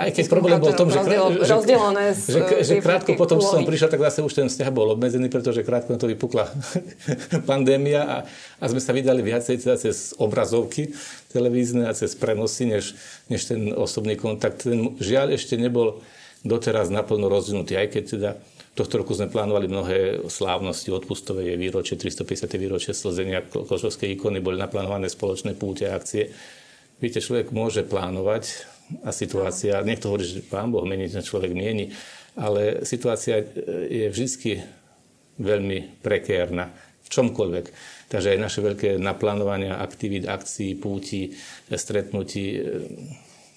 aj 0.00 0.10
keď 0.16 0.24
problém 0.32 0.56
bol 0.56 0.72
v 0.72 0.80
tom, 0.80 0.88
že, 0.88 1.00
rozdelené 1.44 2.16
že, 2.16 2.40
že, 2.40 2.64
že 2.64 2.74
krátko 2.80 3.12
potom 3.20 3.36
úlohy. 3.36 3.52
som 3.52 3.60
prišiel, 3.68 3.92
tak 3.92 4.00
zase 4.00 4.24
už 4.24 4.32
ten 4.32 4.48
vzťah 4.48 4.70
bol 4.72 4.96
obmedzený, 4.96 5.28
pretože 5.28 5.60
krátko 5.60 5.92
na 5.92 6.00
to 6.00 6.08
vypukla 6.08 6.48
pandémia 7.50 8.00
a, 8.08 8.16
a 8.60 8.64
sme 8.72 8.80
sa 8.80 8.96
vydali 8.96 9.20
viacej 9.20 9.60
teda 9.60 9.76
cez 9.76 10.16
obrazovky 10.16 10.96
televízne 11.28 11.84
a 11.84 11.92
cez 11.92 12.16
prenosy, 12.16 12.64
než, 12.64 12.96
než 13.28 13.44
ten 13.44 13.76
osobný 13.76 14.16
kontakt. 14.16 14.64
Ten 14.64 14.96
žiaľ 14.96 15.36
ešte 15.36 15.60
nebol 15.60 16.00
doteraz 16.48 16.88
naplno 16.88 17.28
rozvinutý, 17.28 17.76
aj 17.76 17.88
keď 17.92 18.04
teda 18.08 18.30
Tohto 18.76 19.00
roku 19.00 19.16
sme 19.16 19.32
plánovali 19.32 19.72
mnohé 19.72 19.98
slávnosti, 20.28 20.92
odpustové 20.92 21.48
je 21.48 21.56
výročie, 21.56 21.96
350. 21.96 22.60
výročie 22.60 22.92
slzenia 22.92 23.40
košovskej 23.40 24.20
ikony, 24.20 24.44
boli 24.44 24.60
naplánované 24.60 25.08
spoločné 25.08 25.56
púte 25.56 25.88
a 25.88 25.96
akcie. 25.96 26.28
Viete, 26.96 27.20
človek 27.20 27.52
môže 27.52 27.84
plánovať 27.84 28.64
a 29.04 29.12
situácia, 29.12 29.84
niekto 29.84 30.08
hovorí, 30.08 30.24
že 30.24 30.40
pán 30.46 30.72
Boh 30.72 30.86
mení, 30.88 31.12
že 31.12 31.20
človek 31.20 31.52
mieni, 31.52 31.92
ale 32.36 32.88
situácia 32.88 33.44
je 33.90 34.06
vždy 34.08 34.64
veľmi 35.36 36.00
prekérna 36.00 36.72
v 37.04 37.08
čomkoľvek. 37.12 37.66
Takže 38.08 38.32
aj 38.32 38.38
naše 38.40 38.60
veľké 38.62 38.88
naplánovania 38.96 39.76
aktivít, 39.76 40.24
akcií, 40.24 40.78
púti, 40.78 41.36
stretnutí, 41.68 42.64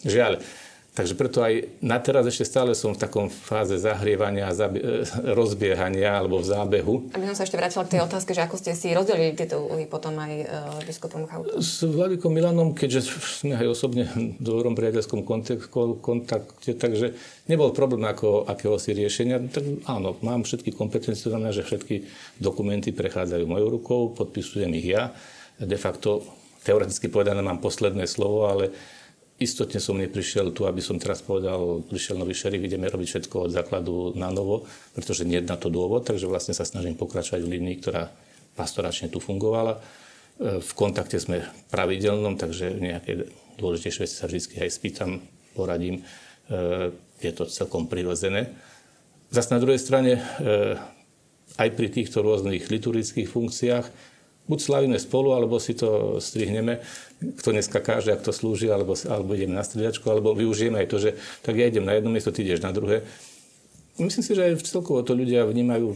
žiaľ, 0.04 0.42
Takže 0.90 1.14
preto 1.14 1.46
aj 1.46 1.80
na 1.80 2.02
teraz 2.02 2.26
ešte 2.26 2.50
stále 2.50 2.74
som 2.74 2.92
v 2.92 3.00
takom 3.00 3.30
fáze 3.30 3.78
zahrievania 3.78 4.50
a 4.50 4.58
zabi- 4.58 4.82
e, 4.82 5.06
rozbiehania 5.32 6.18
alebo 6.18 6.42
v 6.42 6.50
zábehu. 6.50 6.94
Aby 7.14 7.30
som 7.30 7.38
sa 7.38 7.46
ešte 7.46 7.56
vrátila 7.56 7.86
k 7.86 7.94
tej 7.96 8.02
otázke, 8.04 8.34
že 8.34 8.42
ako 8.44 8.58
ste 8.58 8.74
si 8.74 8.92
rozdelili 8.92 9.38
tieto 9.38 9.64
úlohy 9.64 9.86
potom 9.86 10.18
aj 10.18 10.34
uh, 10.44 10.50
biskupom 10.84 11.30
Chautom. 11.30 11.62
S 11.62 11.86
Vladikom 11.86 12.34
Milanom, 12.34 12.74
keďže 12.74 13.06
sme 13.22 13.56
aj 13.56 13.68
osobne 13.70 14.10
v 14.12 14.42
dobrom 14.42 14.74
priateľskom 14.74 15.24
kontakte, 16.02 16.74
takže 16.74 17.14
nebol 17.46 17.70
problém 17.72 18.04
ako 18.10 18.50
akéhosi 18.50 18.92
riešenia. 18.92 19.40
Tak 19.46 19.88
áno, 19.88 20.18
mám 20.26 20.44
všetky 20.44 20.74
kompetencie, 20.74 21.30
znamená, 21.30 21.54
že 21.54 21.64
všetky 21.64 22.10
dokumenty 22.42 22.92
prechádzajú 22.92 23.46
mojou 23.46 23.70
rukou, 23.78 24.02
podpisujem 24.18 24.74
ich 24.76 24.90
ja. 24.90 25.14
De 25.62 25.78
facto, 25.78 26.26
teoreticky 26.66 27.08
povedané, 27.08 27.40
mám 27.40 27.64
posledné 27.64 28.04
slovo, 28.10 28.50
ale 28.50 28.74
istotne 29.40 29.80
som 29.80 29.96
neprišiel 29.96 30.52
tu, 30.52 30.68
aby 30.68 30.84
som 30.84 31.00
teraz 31.00 31.24
povedal, 31.24 31.82
prišiel 31.88 32.20
nový 32.20 32.36
šerif, 32.36 32.60
ideme 32.60 32.92
robiť 32.92 33.08
všetko 33.08 33.48
od 33.48 33.52
základu 33.56 34.14
na 34.20 34.28
novo, 34.30 34.68
pretože 34.92 35.24
nie 35.24 35.40
je 35.40 35.48
na 35.48 35.56
to 35.56 35.72
dôvod, 35.72 36.04
takže 36.04 36.28
vlastne 36.28 36.52
sa 36.52 36.68
snažím 36.68 37.00
pokračovať 37.00 37.42
v 37.42 37.52
línii, 37.56 37.80
ktorá 37.80 38.12
pastoračne 38.60 39.08
tu 39.08 39.24
fungovala. 39.24 39.80
E, 39.80 40.60
v 40.60 40.72
kontakte 40.76 41.16
sme 41.16 41.48
pravidelnom, 41.72 42.36
takže 42.36 42.76
nejaké 42.84 43.32
dôležitejšie 43.56 44.04
veci 44.04 44.16
sa 44.20 44.28
vždy 44.28 44.60
aj 44.60 44.72
spýtam, 44.76 45.24
poradím. 45.56 46.04
E, 46.52 46.92
je 47.24 47.32
to 47.32 47.48
celkom 47.48 47.88
prirodzené. 47.88 48.52
Zas 49.32 49.48
na 49.48 49.64
druhej 49.64 49.80
strane, 49.80 50.20
e, 50.20 50.22
aj 51.56 51.70
pri 51.76 51.88
týchto 51.88 52.20
rôznych 52.20 52.68
liturgických 52.68 53.28
funkciách, 53.28 53.86
buď 54.50 54.60
slavíme 54.60 54.98
spolu, 54.98 55.38
alebo 55.38 55.62
si 55.62 55.78
to 55.78 56.18
strihneme, 56.18 56.82
kto 57.38 57.54
dneska 57.54 57.78
káže, 57.80 58.10
ak 58.10 58.26
to 58.26 58.34
slúži, 58.34 58.74
alebo, 58.74 58.98
alebo 59.06 59.38
ideme 59.38 59.54
na 59.54 59.62
striedačku, 59.62 60.10
alebo 60.10 60.34
využijeme 60.34 60.82
aj 60.82 60.88
to, 60.90 60.98
že 60.98 61.10
tak 61.46 61.54
ja 61.54 61.70
idem 61.70 61.86
na 61.86 61.94
jedno 61.94 62.10
miesto, 62.10 62.34
ty 62.34 62.42
ideš 62.42 62.66
na 62.66 62.74
druhé. 62.74 63.06
Myslím 64.02 64.26
si, 64.26 64.34
že 64.34 64.50
aj 64.50 64.66
celkovo 64.66 65.06
to 65.06 65.14
ľudia 65.14 65.46
vnímajú 65.46 65.94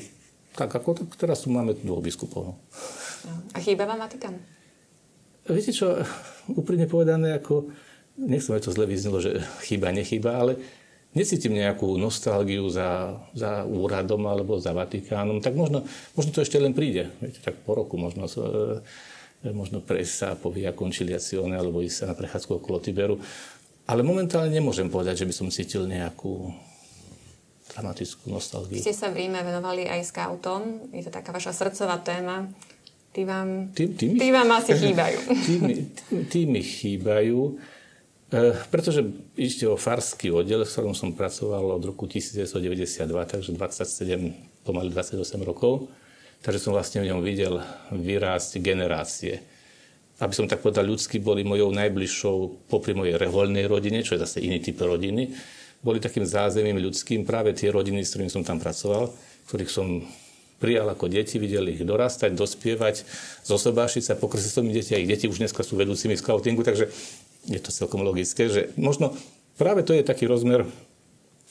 tak, 0.53 0.69
ako 0.69 1.01
tak 1.01 1.09
teraz 1.17 1.41
tu 1.41 1.49
máme 1.49 1.73
dvoch 1.73 2.05
biskupov. 2.05 2.53
A 3.55 3.57
chýba 3.57 3.89
vám 3.89 4.05
Vatikán? 4.05 4.37
Viete 5.49 5.73
čo, 5.73 5.97
úprimne 6.53 6.85
povedané, 6.85 7.35
ako, 7.41 7.73
nechcem, 8.21 8.53
to 8.61 8.69
zle 8.69 8.85
vyznelo, 8.85 9.17
že 9.17 9.41
chýba, 9.65 9.89
nechýba, 9.89 10.37
ale 10.37 10.61
necítim 11.13 11.53
nejakú 11.53 11.97
nostalgiu 11.97 12.65
za, 12.69 13.17
za 13.37 13.65
úradom 13.65 14.21
alebo 14.25 14.57
za 14.57 14.73
Vatikánom, 14.73 15.39
tak 15.39 15.53
možno, 15.53 15.85
možno 16.17 16.29
to 16.33 16.41
ešte 16.41 16.57
len 16.57 16.73
príde. 16.73 17.13
Viete, 17.21 17.39
tak 17.41 17.61
po 17.61 17.77
roku 17.77 17.97
možno, 17.97 18.25
e, 18.25 19.49
možno 19.53 19.81
prejsť 19.81 20.13
sa 20.13 20.29
po 20.33 20.49
via 20.49 20.73
conciliazione 20.73 21.53
alebo 21.53 21.85
ísť 21.85 21.97
sa 22.03 22.05
na 22.11 22.15
prechádzku 22.17 22.61
okolo 22.61 22.81
Tiberu. 22.81 23.21
Ale 23.85 24.01
momentálne 24.01 24.49
nemôžem 24.49 24.89
povedať, 24.89 25.23
že 25.23 25.29
by 25.29 25.33
som 25.35 25.47
cítil 25.53 25.85
nejakú 25.85 26.49
dramatickú 27.73 28.29
nostalgiu. 28.29 28.79
Ste 28.79 28.95
sa 28.95 29.09
v 29.09 29.25
Ríme 29.25 29.41
venovali 29.41 29.89
aj 29.89 30.13
scoutom. 30.13 30.89
Je 30.93 31.03
to 31.05 31.11
taká 31.11 31.33
vaša 31.33 31.53
srdcová 31.53 31.99
téma. 32.01 32.47
Tí 33.13 33.29
vám, 33.29 33.69
tí, 33.77 33.93
tí, 33.93 34.09
mi, 34.09 34.17
tí 34.17 34.33
vám 34.33 34.49
asi 34.57 34.73
chýbajú. 34.81 35.19
Tí, 35.45 35.55
tí, 35.61 36.15
tí 36.25 36.39
mi 36.49 36.61
chýbajú. 36.65 37.57
E, 38.33 38.57
pretože 38.73 39.05
ide 39.37 39.69
o 39.69 39.77
farský 39.77 40.33
oddiel, 40.33 40.65
v 40.65 40.73
ktorom 40.73 40.97
som 40.97 41.13
pracoval 41.13 41.77
od 41.77 41.83
roku 41.85 42.09
1992, 42.09 43.05
takže 43.29 43.53
27, 43.53 44.65
pomaly 44.65 44.89
28 44.89 45.21
rokov. 45.45 45.93
Takže 46.41 46.59
som 46.59 46.73
vlastne 46.73 47.05
v 47.05 47.13
ňom 47.13 47.21
videl 47.21 47.61
vyrásť 47.93 48.57
generácie. 48.57 49.37
Aby 50.17 50.33
som 50.33 50.49
tak 50.49 50.65
povedal, 50.65 50.89
ľudsky 50.89 51.21
boli 51.21 51.45
mojou 51.45 51.69
najbližšou, 51.77 52.67
popri 52.73 52.97
mojej 52.97 53.21
reholnej 53.21 53.69
rodine, 53.69 54.01
čo 54.01 54.17
je 54.17 54.25
zase 54.25 54.41
iný 54.41 54.57
typ 54.57 54.81
rodiny, 54.81 55.29
boli 55.85 56.01
takým 56.01 56.25
zázemím 56.25 56.81
ľudským 56.81 57.29
práve 57.29 57.53
tie 57.53 57.69
rodiny, 57.69 58.01
s 58.01 58.17
ktorými 58.17 58.33
som 58.33 58.41
tam 58.41 58.57
pracoval, 58.57 59.13
ktorých 59.45 59.71
som 59.71 60.01
prijal 60.63 60.87
ako 60.87 61.11
deti, 61.11 61.35
videl 61.43 61.67
ich 61.75 61.83
dorastať, 61.83 62.39
dospievať, 62.39 63.03
zosobášiť 63.43 64.03
sa, 64.07 64.13
pokrsiť 64.15 64.47
s 64.47 64.55
deti 64.63 64.91
a 64.95 65.01
ich 65.03 65.11
deti 65.11 65.27
už 65.27 65.43
dneska 65.43 65.59
sú 65.59 65.75
vedúcimi 65.75 66.15
scoutingu, 66.15 66.63
takže 66.63 66.87
je 67.47 67.59
to 67.59 67.71
celkom 67.71 68.01
logické, 68.03 68.47
že 68.47 68.71
možno 68.79 69.15
práve 69.59 69.83
to 69.83 69.91
je 69.91 70.05
taký 70.05 70.27
rozmer, 70.27 70.67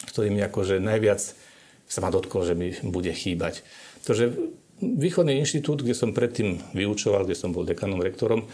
ktorý 0.08 0.32
mi 0.32 0.40
akože 0.42 0.82
najviac 0.82 1.20
sa 1.86 2.00
ma 2.00 2.08
dotkol, 2.08 2.48
že 2.48 2.56
mi 2.56 2.72
bude 2.80 3.12
chýbať. 3.12 3.60
že 4.04 4.32
Východný 4.82 5.38
inštitút, 5.38 5.86
kde 5.86 5.94
som 5.94 6.10
predtým 6.10 6.58
vyučoval, 6.74 7.22
kde 7.22 7.38
som 7.38 7.54
bol 7.54 7.62
dekanom, 7.62 8.02
rektorom, 8.02 8.50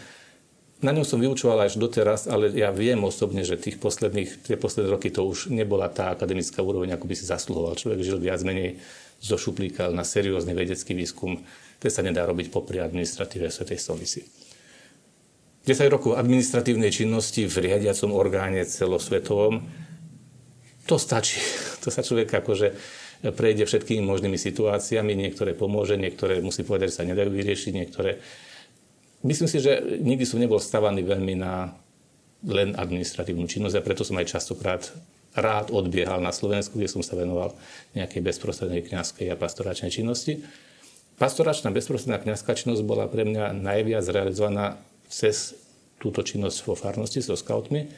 na 0.79 0.95
ňom 0.95 1.03
som 1.03 1.19
vyučoval 1.19 1.67
až 1.67 1.75
doteraz, 1.75 2.29
ale 2.29 2.55
ja 2.55 2.71
viem 2.71 3.01
osobne, 3.03 3.43
že 3.43 3.59
tých 3.59 3.81
posledných, 3.83 4.47
tie 4.47 4.55
posledné 4.55 4.93
roky 4.93 5.11
to 5.11 5.27
už 5.27 5.51
nebola 5.51 5.91
tá 5.91 6.15
akademická 6.15 6.63
úroveň, 6.63 6.95
ako 6.95 7.03
by 7.03 7.15
si 7.19 7.25
zasluhoval. 7.27 7.75
Človek 7.75 7.99
žil 7.99 8.15
viac 8.21 8.39
menej 8.47 8.79
zo 9.19 9.35
šuplíka 9.35 9.91
na 9.91 10.07
seriózny 10.07 10.55
vedecký 10.55 10.95
výskum. 10.95 11.43
To 11.83 11.91
sa 11.91 11.99
nedá 11.99 12.23
robiť 12.23 12.47
popri 12.47 12.79
administratíve 12.79 13.51
Svetej 13.51 13.75
stolici. 13.75 14.23
10 15.69 15.93
rokov 15.93 16.17
administratívnej 16.17 16.89
činnosti 16.89 17.45
v 17.45 17.69
riadiacom 17.69 18.09
orgáne 18.09 18.65
celosvetovom, 18.65 19.61
to 20.89 20.97
stačí. 20.97 21.37
To 21.79 21.87
sa 21.87 22.03
človek 22.03 22.43
akože 22.43 22.75
prejde 23.31 23.63
všetkými 23.63 24.03
možnými 24.03 24.35
situáciami, 24.35 25.15
niektoré 25.15 25.55
pomôže, 25.55 25.95
niektoré 25.95 26.43
musí 26.43 26.67
povedať, 26.67 26.91
že 26.91 26.97
sa 26.99 27.07
nedajú 27.07 27.31
vyriešiť, 27.31 27.71
niektoré... 27.71 28.19
Myslím 29.23 29.47
si, 29.47 29.63
že 29.63 29.79
nikdy 29.79 30.27
som 30.27 30.43
nebol 30.43 30.59
stavaný 30.59 31.07
veľmi 31.07 31.39
na 31.39 31.71
len 32.43 32.75
administratívnu 32.75 33.47
činnosť 33.47 33.79
a 33.79 33.85
preto 33.85 34.03
som 34.03 34.19
aj 34.19 34.27
častokrát 34.27 34.91
rád 35.39 35.71
odbiehal 35.71 36.19
na 36.19 36.35
Slovensku, 36.35 36.75
kde 36.75 36.91
som 36.91 36.99
sa 36.99 37.15
venoval 37.15 37.55
nejakej 37.95 38.19
bezprostrednej 38.19 38.83
kňazskej 38.83 39.31
a 39.31 39.39
pastoračnej 39.39 39.95
činnosti. 39.95 40.43
Pastoračná 41.15 41.71
bezprostredná 41.71 42.19
kňazská 42.19 42.59
činnosť 42.59 42.83
bola 42.83 43.07
pre 43.07 43.23
mňa 43.23 43.55
najviac 43.55 44.03
realizovaná 44.07 44.83
cez 45.09 45.57
túto 45.99 46.23
činnosť 46.23 46.63
vo 46.63 46.77
farnosti 46.77 47.19
so 47.19 47.35
scoutmi. 47.35 47.89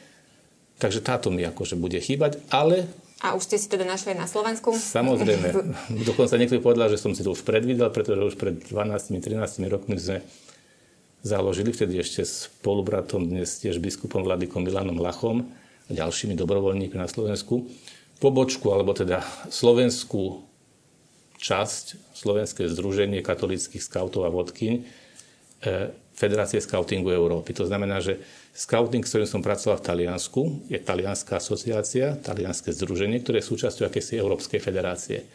Takže 0.80 1.04
táto 1.04 1.30
mi 1.30 1.46
akože 1.46 1.78
bude 1.78 2.00
chýbať, 2.02 2.42
ale... 2.50 2.90
A 3.22 3.38
už 3.38 3.46
ste 3.46 3.56
si 3.60 3.70
teda 3.70 3.86
našli 3.86 4.18
na 4.18 4.26
Slovensku? 4.26 4.74
Samozrejme. 4.74 5.54
Dokonca 6.10 6.34
niekto 6.34 6.58
povedal, 6.58 6.90
že 6.90 6.98
som 6.98 7.14
si 7.14 7.22
to 7.22 7.30
už 7.30 7.46
predvídal, 7.46 7.94
pretože 7.94 8.18
už 8.18 8.34
pred 8.34 8.58
12-13 8.58 9.62
rokmi 9.70 9.94
sme 9.94 10.26
založili, 11.22 11.70
vtedy 11.70 12.02
ešte 12.02 12.26
s 12.26 12.50
spolubratom, 12.50 13.30
dnes 13.30 13.62
tiež 13.62 13.78
biskupom 13.78 14.26
Vladikom 14.26 14.66
Milanom 14.66 14.98
Lachom 14.98 15.46
a 15.86 15.90
ďalšími 15.94 16.34
dobrovoľníkmi 16.34 16.98
na 16.98 17.06
Slovensku, 17.06 17.70
pobočku, 18.18 18.66
alebo 18.74 18.90
teda 18.90 19.22
slovenskú 19.46 20.42
časť, 21.38 22.14
Slovenské 22.14 22.70
združenie 22.70 23.22
katolických 23.22 23.82
skautov 23.82 24.26
a 24.26 24.30
vodkyň, 24.30 24.74
e, 24.78 24.82
Federácie 26.22 26.62
skautingu 26.62 27.10
Európy. 27.10 27.50
To 27.58 27.66
znamená, 27.66 27.98
že 27.98 28.22
skauting, 28.54 29.02
s 29.02 29.10
ktorým 29.10 29.26
som 29.26 29.42
pracoval 29.42 29.82
v 29.82 29.86
Taliansku, 29.90 30.70
je 30.70 30.78
Talianská 30.78 31.42
asociácia, 31.42 32.14
Talianské 32.22 32.70
združenie, 32.70 33.26
ktoré 33.26 33.42
je 33.42 33.50
súčasťou 33.50 33.90
akési 33.90 34.22
Európskej 34.22 34.62
federácie. 34.62 35.26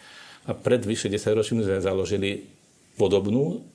A 0.48 0.56
pred 0.56 0.80
vyše 0.80 1.12
10 1.12 1.36
ročím 1.36 1.60
sme 1.60 1.84
založili 1.84 2.48
podobnú 2.96 3.68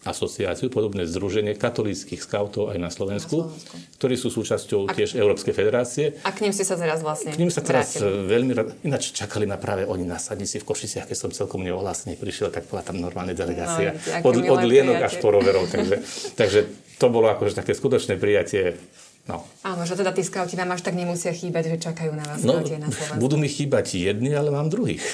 asociáciu, 0.00 0.72
podobné 0.72 1.04
združenie 1.04 1.52
katolíckých 1.60 2.24
skautov 2.24 2.72
aj 2.72 2.78
na 2.80 2.88
Slovensku, 2.88 3.36
na 3.44 3.52
Slovensku. 3.52 3.96
ktorí 4.00 4.14
sú 4.16 4.28
súčasťou 4.32 4.88
a 4.88 4.96
tiež 4.96 5.12
Európskej 5.20 5.52
federácie. 5.52 6.16
A 6.24 6.32
k 6.32 6.48
ním 6.48 6.56
ste 6.56 6.64
sa 6.64 6.80
teraz 6.80 7.04
vlastne 7.04 7.36
K 7.36 7.40
ním 7.40 7.52
sa 7.52 7.60
teraz 7.60 8.00
vrátili. 8.00 8.24
veľmi 8.32 8.52
rád... 8.56 8.68
Ináč 8.80 9.12
čakali 9.12 9.44
na 9.44 9.60
práve 9.60 9.84
oni 9.84 10.08
na 10.08 10.16
sadnici 10.16 10.56
v 10.56 10.64
Košiciach, 10.64 11.04
keď 11.04 11.16
som 11.20 11.28
celkom 11.28 11.60
neohlásený 11.60 12.16
prišiel, 12.16 12.48
tak 12.48 12.64
bola 12.72 12.80
tam 12.80 12.96
normálne 12.96 13.36
delegácia. 13.36 13.92
No, 14.24 14.32
od, 14.32 14.40
od 14.40 14.60
Lienok 14.64 15.04
až 15.04 15.20
po 15.20 15.36
roverov. 15.36 15.68
Takže, 15.68 16.00
takže 16.32 16.64
to 16.96 17.06
bolo 17.12 17.28
akože 17.28 17.60
také 17.60 17.76
skutočné 17.76 18.16
prijatie 18.16 18.80
No. 19.28 19.46
Áno, 19.62 19.86
že 19.86 19.94
teda 19.94 20.10
tí 20.10 20.26
skauti 20.26 20.58
vám 20.58 20.74
až 20.74 20.82
tak 20.82 20.96
nemusia 20.96 21.30
chýbať, 21.30 21.76
že 21.76 21.92
čakajú 21.92 22.12
na 22.18 22.24
vás 22.24 22.42
no, 22.42 22.58
na 22.58 22.88
Slovensku. 22.90 23.20
Budú 23.20 23.36
mi 23.38 23.46
chýbať 23.46 23.94
jedni, 23.94 24.34
ale 24.34 24.50
mám 24.50 24.66
druhých. 24.66 25.04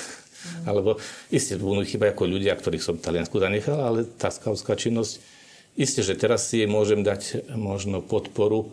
Alebo 0.65 0.99
isté 1.31 1.57
budú 1.57 1.83
chyba 1.87 2.13
ako 2.13 2.27
ľudia, 2.27 2.57
ktorých 2.59 2.85
som 2.85 2.95
v 2.99 3.05
Taliansku 3.05 3.37
zanechal, 3.39 3.79
ale 3.81 4.05
tá 4.05 4.33
skautská 4.33 4.75
činnosť, 4.75 5.21
isté, 5.77 6.01
že 6.01 6.17
teraz 6.17 6.49
si 6.49 6.65
jej 6.65 6.69
môžem 6.69 7.05
dať 7.05 7.53
možno 7.55 8.01
podporu 8.01 8.73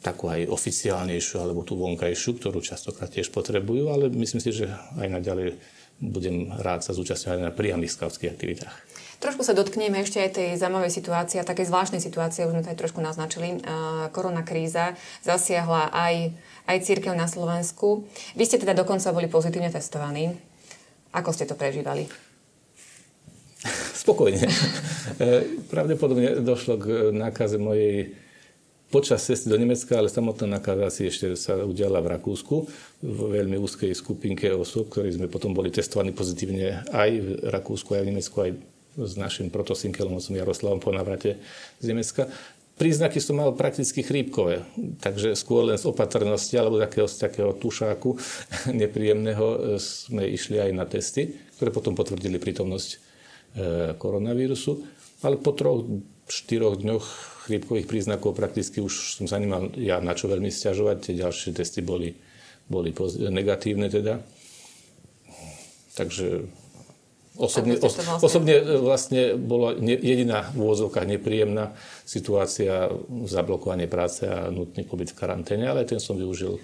takú 0.00 0.32
aj 0.32 0.48
oficiálnejšiu 0.48 1.44
alebo 1.44 1.60
tú 1.60 1.76
vonkajšiu, 1.76 2.40
ktorú 2.40 2.64
častokrát 2.64 3.12
tiež 3.12 3.28
potrebujú, 3.36 3.92
ale 3.92 4.08
myslím 4.08 4.40
si, 4.40 4.48
že 4.48 4.72
aj 4.96 5.08
naďalej 5.12 5.60
budem 6.00 6.56
rád 6.56 6.80
sa 6.80 6.96
zúčastňovať 6.96 7.38
na 7.44 7.52
priamých 7.52 7.92
skautských 7.92 8.32
aktivitách. 8.32 8.72
Trošku 9.20 9.44
sa 9.44 9.52
dotkneme 9.52 10.00
ešte 10.00 10.16
aj 10.16 10.30
tej 10.32 10.48
zaujímavej 10.56 10.88
situácie, 10.88 11.44
takej 11.44 11.68
zvláštnej 11.68 12.00
situácie, 12.00 12.48
už 12.48 12.56
sme 12.56 12.64
to 12.64 12.72
aj 12.72 12.80
trošku 12.80 13.04
naznačili. 13.04 13.60
Korona 14.16 14.40
kríza 14.40 14.96
zasiahla 15.20 15.92
aj, 15.92 16.32
aj 16.64 16.76
církev 16.80 17.12
na 17.12 17.28
Slovensku. 17.28 18.08
Vy 18.32 18.48
ste 18.48 18.56
teda 18.56 18.72
dokonca 18.72 19.12
boli 19.12 19.28
pozitívne 19.28 19.68
testovaní. 19.68 20.32
Ako 21.10 21.34
ste 21.34 21.46
to 21.46 21.58
prežívali? 21.58 22.06
Spokojne. 23.94 24.46
E, 25.20 25.42
pravdepodobne 25.68 26.38
došlo 26.40 26.78
k 26.80 26.86
nákaze 27.10 27.58
mojej 27.58 28.14
počas 28.88 29.26
cesty 29.26 29.50
do 29.50 29.58
Nemecka, 29.58 29.98
ale 29.98 30.08
samotná 30.08 30.56
nákaza 30.56 30.86
si 30.88 31.02
ešte 31.10 31.34
sa 31.34 31.60
udiala 31.60 31.98
v 32.00 32.14
Rakúsku, 32.14 32.56
v 33.02 33.18
veľmi 33.36 33.58
úzkej 33.58 33.90
skupinke 33.92 34.48
osôb, 34.54 34.88
ktorí 34.88 35.12
sme 35.12 35.26
potom 35.26 35.52
boli 35.52 35.68
testovaní 35.68 36.14
pozitívne 36.14 36.86
aj 36.94 37.10
v 37.20 37.28
Rakúsku, 37.52 37.90
aj 37.92 38.02
v 38.06 38.08
Nemecku, 38.14 38.36
aj 38.38 38.50
s 38.96 39.14
našim 39.18 39.50
protosinkelom 39.50 40.18
som 40.18 40.34
Jaroslavom 40.34 40.82
po 40.82 40.94
navrate 40.94 41.38
z 41.78 41.84
Nemecka 41.90 42.30
príznaky 42.80 43.20
som 43.20 43.36
mal 43.36 43.52
prakticky 43.52 44.00
chrípkové, 44.00 44.64
takže 45.04 45.36
skôr 45.36 45.68
len 45.68 45.76
z 45.76 45.84
opatrnosti 45.84 46.56
alebo 46.56 46.80
takého, 46.80 47.04
z 47.04 47.28
takého 47.28 47.52
tušáku 47.52 48.16
nepríjemného 48.80 49.46
e, 49.52 49.58
sme 49.76 50.24
išli 50.24 50.56
aj 50.56 50.70
na 50.72 50.88
testy, 50.88 51.36
ktoré 51.60 51.68
potom 51.68 51.92
potvrdili 51.92 52.40
prítomnosť 52.40 52.90
e, 52.90 52.98
koronavírusu. 54.00 54.80
Ale 55.20 55.36
po 55.36 55.52
troch, 55.52 55.84
štyroch 56.32 56.80
dňoch 56.80 57.04
chrípkových 57.44 57.84
príznakov 57.84 58.32
prakticky 58.32 58.80
už 58.80 59.20
som 59.20 59.28
sa 59.28 59.36
nemal 59.36 59.68
ja 59.76 60.00
na 60.00 60.16
čo 60.16 60.32
veľmi 60.32 60.48
stiažovať. 60.48 60.96
Tie 61.04 61.20
ďalšie 61.20 61.52
testy 61.52 61.84
boli, 61.84 62.16
boli 62.64 62.96
negatívne 63.28 63.92
teda. 63.92 64.24
Takže 66.00 66.48
Osobne, 67.40 67.80
os, 67.80 67.96
vlastne... 67.96 68.20
osobne 68.20 68.54
e, 68.60 68.76
vlastne 68.76 69.22
bola 69.40 69.72
jediná 69.80 70.52
v 70.52 70.60
úvozovkách 70.60 71.08
nepríjemná 71.08 71.72
situácia 72.04 72.92
zablokovanie 73.24 73.88
práce 73.88 74.28
a 74.28 74.52
nutný 74.52 74.84
pobyt 74.84 75.16
v 75.16 75.18
karanténe, 75.24 75.72
ale 75.72 75.88
ten 75.88 75.96
som 75.96 76.20
využil 76.20 76.60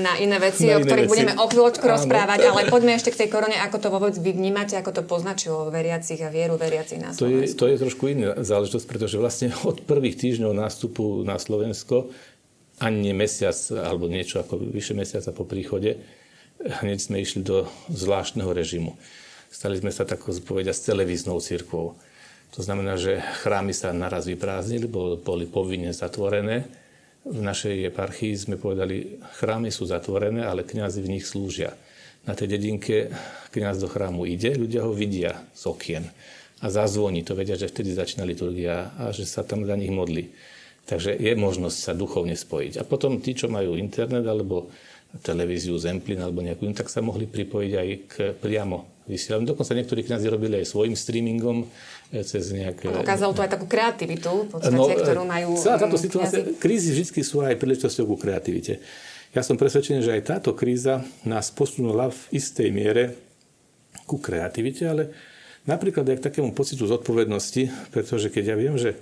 na 0.00 0.16
iné 0.16 0.40
veci, 0.48 0.68
na 0.68 0.80
o 0.80 0.84
ktorých 0.84 1.06
veci. 1.06 1.12
budeme 1.12 1.32
o 1.36 1.44
chvíľočku 1.44 1.84
rozprávať, 1.84 2.48
ale 2.48 2.72
poďme 2.72 2.96
ešte 2.96 3.12
k 3.12 3.20
tej 3.24 3.28
korone, 3.28 3.56
ako 3.60 3.76
to 3.76 3.88
vôbec 3.92 4.14
vy 4.16 4.30
vnímate, 4.32 4.74
ako 4.80 4.90
to 4.96 5.02
poznačilo 5.04 5.68
veriacich 5.68 6.20
a 6.24 6.32
vieru 6.32 6.56
veriacich 6.56 7.00
na 7.00 7.12
Slovensku. 7.12 7.20
To 7.20 7.28
je, 7.28 7.44
to 7.52 7.64
je 7.68 7.76
trošku 7.76 8.04
iná 8.08 8.32
záležitosť, 8.40 8.86
pretože 8.88 9.16
vlastne 9.20 9.52
od 9.70 9.84
prvých 9.84 10.16
týždňov 10.16 10.52
nástupu 10.56 11.22
na 11.22 11.36
Slovensko, 11.36 12.10
ani 12.78 13.10
mesiac, 13.10 13.58
alebo 13.74 14.06
niečo 14.06 14.38
ako 14.38 14.54
vyše 14.70 14.94
mesiaca 14.94 15.34
po 15.34 15.42
príchode, 15.42 15.98
hneď 16.62 16.98
sme 16.98 17.22
išli 17.22 17.46
do 17.46 17.70
zvláštneho 17.90 18.50
režimu. 18.50 18.98
Stali 19.48 19.80
sme 19.80 19.94
sa 19.94 20.04
tak 20.04 20.20
povedať 20.22 20.74
s 20.74 20.86
televíznou 20.86 21.40
církvou. 21.40 21.96
To 22.56 22.60
znamená, 22.60 22.96
že 22.96 23.20
chrámy 23.44 23.76
sa 23.76 23.92
naraz 23.92 24.24
vyprázdnili, 24.26 24.88
boli 25.20 25.46
povinne 25.46 25.92
zatvorené. 25.92 26.68
V 27.28 27.40
našej 27.44 27.92
eparchii 27.92 28.32
sme 28.34 28.56
povedali, 28.56 29.20
chrámy 29.36 29.68
sú 29.68 29.84
zatvorené, 29.84 30.48
ale 30.48 30.64
kňazi 30.64 31.04
v 31.04 31.12
nich 31.18 31.28
slúžia. 31.28 31.76
Na 32.24 32.32
tej 32.32 32.56
dedinke 32.56 33.12
kňaz 33.52 33.80
do 33.80 33.88
chrámu 33.88 34.24
ide, 34.28 34.56
ľudia 34.56 34.84
ho 34.84 34.92
vidia 34.92 35.44
z 35.52 35.62
okien 35.68 36.04
a 36.60 36.66
zazvoní. 36.68 37.22
To 37.24 37.36
vedia, 37.38 37.54
že 37.54 37.70
vtedy 37.70 37.94
začína 37.94 38.26
liturgia 38.26 38.90
a 38.98 39.14
že 39.14 39.28
sa 39.28 39.44
tam 39.44 39.64
za 39.64 39.76
nich 39.76 39.92
modlí. 39.92 40.28
Takže 40.88 41.20
je 41.20 41.32
možnosť 41.36 41.76
sa 41.76 41.92
duchovne 41.92 42.32
spojiť. 42.32 42.80
A 42.80 42.82
potom 42.88 43.20
tí, 43.20 43.36
čo 43.36 43.52
majú 43.52 43.76
internet 43.76 44.24
alebo 44.24 44.72
televíziu 45.24 45.72
Zemplín 45.80 46.20
alebo 46.20 46.44
nejakú, 46.44 46.68
tak 46.76 46.92
sa 46.92 47.00
mohli 47.00 47.24
pripojiť 47.24 47.72
aj 47.72 47.88
k 48.04 48.14
priamo 48.36 48.84
vysielaniu. 49.08 49.48
Dokonca 49.48 49.72
niektorí 49.72 50.04
kniazy 50.04 50.28
robili 50.28 50.60
aj 50.60 50.68
svojim 50.68 50.92
streamingom 50.92 51.64
e, 52.12 52.20
cez 52.20 52.52
nejaké... 52.52 52.92
Ukázalo 52.92 53.32
to 53.32 53.40
aj 53.40 53.50
takú 53.56 53.64
kreativitu, 53.64 54.44
v 54.44 54.48
podstate, 54.52 54.76
no, 54.76 54.84
e, 54.84 55.00
ktorú 55.00 55.24
majú 55.24 55.56
Celá 55.56 55.80
táto 55.80 55.96
situácia, 55.96 56.44
kniazy. 56.44 56.60
krízy 56.60 56.90
vždy 56.92 57.22
sú 57.24 57.40
aj 57.40 57.56
príležitosťou 57.56 58.04
ku 58.04 58.16
kreativite. 58.20 58.84
Ja 59.32 59.40
som 59.40 59.56
presvedčený, 59.56 60.04
že 60.04 60.12
aj 60.12 60.22
táto 60.28 60.52
kríza 60.52 61.00
nás 61.24 61.48
posunula 61.48 62.12
v 62.12 62.20
istej 62.36 62.68
miere 62.68 63.16
ku 64.04 64.20
kreativite, 64.20 64.84
ale 64.84 65.12
napríklad 65.64 66.04
aj 66.04 66.16
k 66.20 66.26
takému 66.28 66.52
pocitu 66.52 66.84
zodpovednosti, 66.84 67.92
pretože 67.92 68.28
keď 68.28 68.44
ja 68.44 68.56
viem, 68.56 68.76
že 68.76 68.96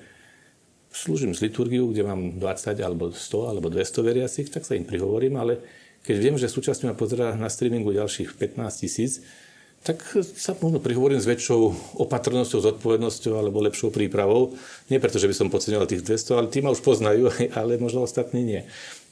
slúžim 0.91 1.35
z 1.35 1.51
liturgiu, 1.51 1.91
kde 1.91 2.03
mám 2.07 2.39
20 2.39 2.79
alebo 2.81 3.11
100 3.11 3.51
alebo 3.53 3.67
200 3.71 4.07
veriacich, 4.07 4.49
tak 4.49 4.63
sa 4.67 4.79
im 4.79 4.87
prihovorím, 4.87 5.37
ale 5.39 5.63
keď 6.07 6.17
viem, 6.23 6.37
že 6.39 6.47
súčasne 6.47 6.87
ma 6.87 6.95
pozera 6.95 7.35
na 7.35 7.51
streamingu 7.51 7.91
ďalších 7.91 8.39
15 8.39 8.83
tisíc, 8.87 9.27
tak 9.87 10.03
sa 10.19 10.55
možno 10.59 10.83
prihovorím 10.83 11.23
s 11.23 11.31
väčšou 11.31 11.95
opatrnosťou, 12.03 12.59
zodpovednosťou 12.59 13.39
alebo 13.39 13.63
lepšou 13.63 13.95
prípravou. 13.95 14.59
Nie 14.91 14.99
preto, 14.99 15.23
že 15.23 15.31
by 15.31 15.35
som 15.35 15.51
podceňoval 15.51 15.87
tých 15.87 16.03
200, 16.03 16.39
ale 16.39 16.51
tí 16.51 16.59
ma 16.59 16.75
už 16.75 16.83
poznajú, 16.83 17.31
ale 17.59 17.79
možno 17.79 18.03
ostatní 18.03 18.43
nie. 18.43 18.61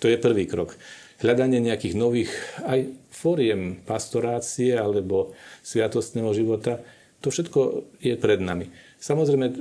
To 0.02 0.10
je 0.10 0.18
prvý 0.18 0.50
krok. 0.50 0.74
Hľadanie 1.22 1.62
nejakých 1.62 1.94
nových 1.94 2.30
aj 2.66 2.90
fóriem 3.14 3.78
pastorácie 3.86 4.74
alebo 4.74 5.34
sviatostného 5.62 6.34
života, 6.34 6.82
to 7.22 7.30
všetko 7.30 7.86
je 8.02 8.14
pred 8.18 8.42
nami. 8.42 8.68
Samozrejme, 8.98 9.46
eh, 9.46 9.54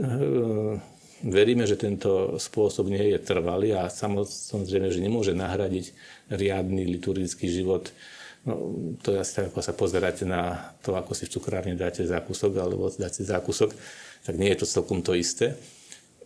veríme, 1.24 1.64
že 1.64 1.80
tento 1.80 2.36
spôsob 2.36 2.92
nie 2.92 3.16
je 3.16 3.20
trvalý 3.24 3.72
a 3.74 3.88
samozrejme, 3.88 4.92
že 4.92 5.00
nemôže 5.00 5.32
nahradiť 5.32 5.96
riadny 6.30 6.84
liturgický 6.86 7.48
život. 7.48 7.90
No, 8.44 8.76
to 9.00 9.16
je 9.16 9.24
asi 9.24 9.40
tak, 9.40 9.56
ako 9.56 9.60
sa 9.64 9.72
pozeráte 9.72 10.28
na 10.28 10.76
to, 10.84 11.00
ako 11.00 11.16
si 11.16 11.24
v 11.32 11.40
cukrárni 11.40 11.80
dáte 11.80 12.04
zákusok 12.04 12.52
alebo 12.60 12.92
dáte 12.92 13.24
zákusok, 13.24 13.72
tak 14.28 14.36
nie 14.36 14.52
je 14.52 14.60
to 14.64 14.68
celkom 14.68 15.00
to 15.00 15.16
isté. 15.16 15.56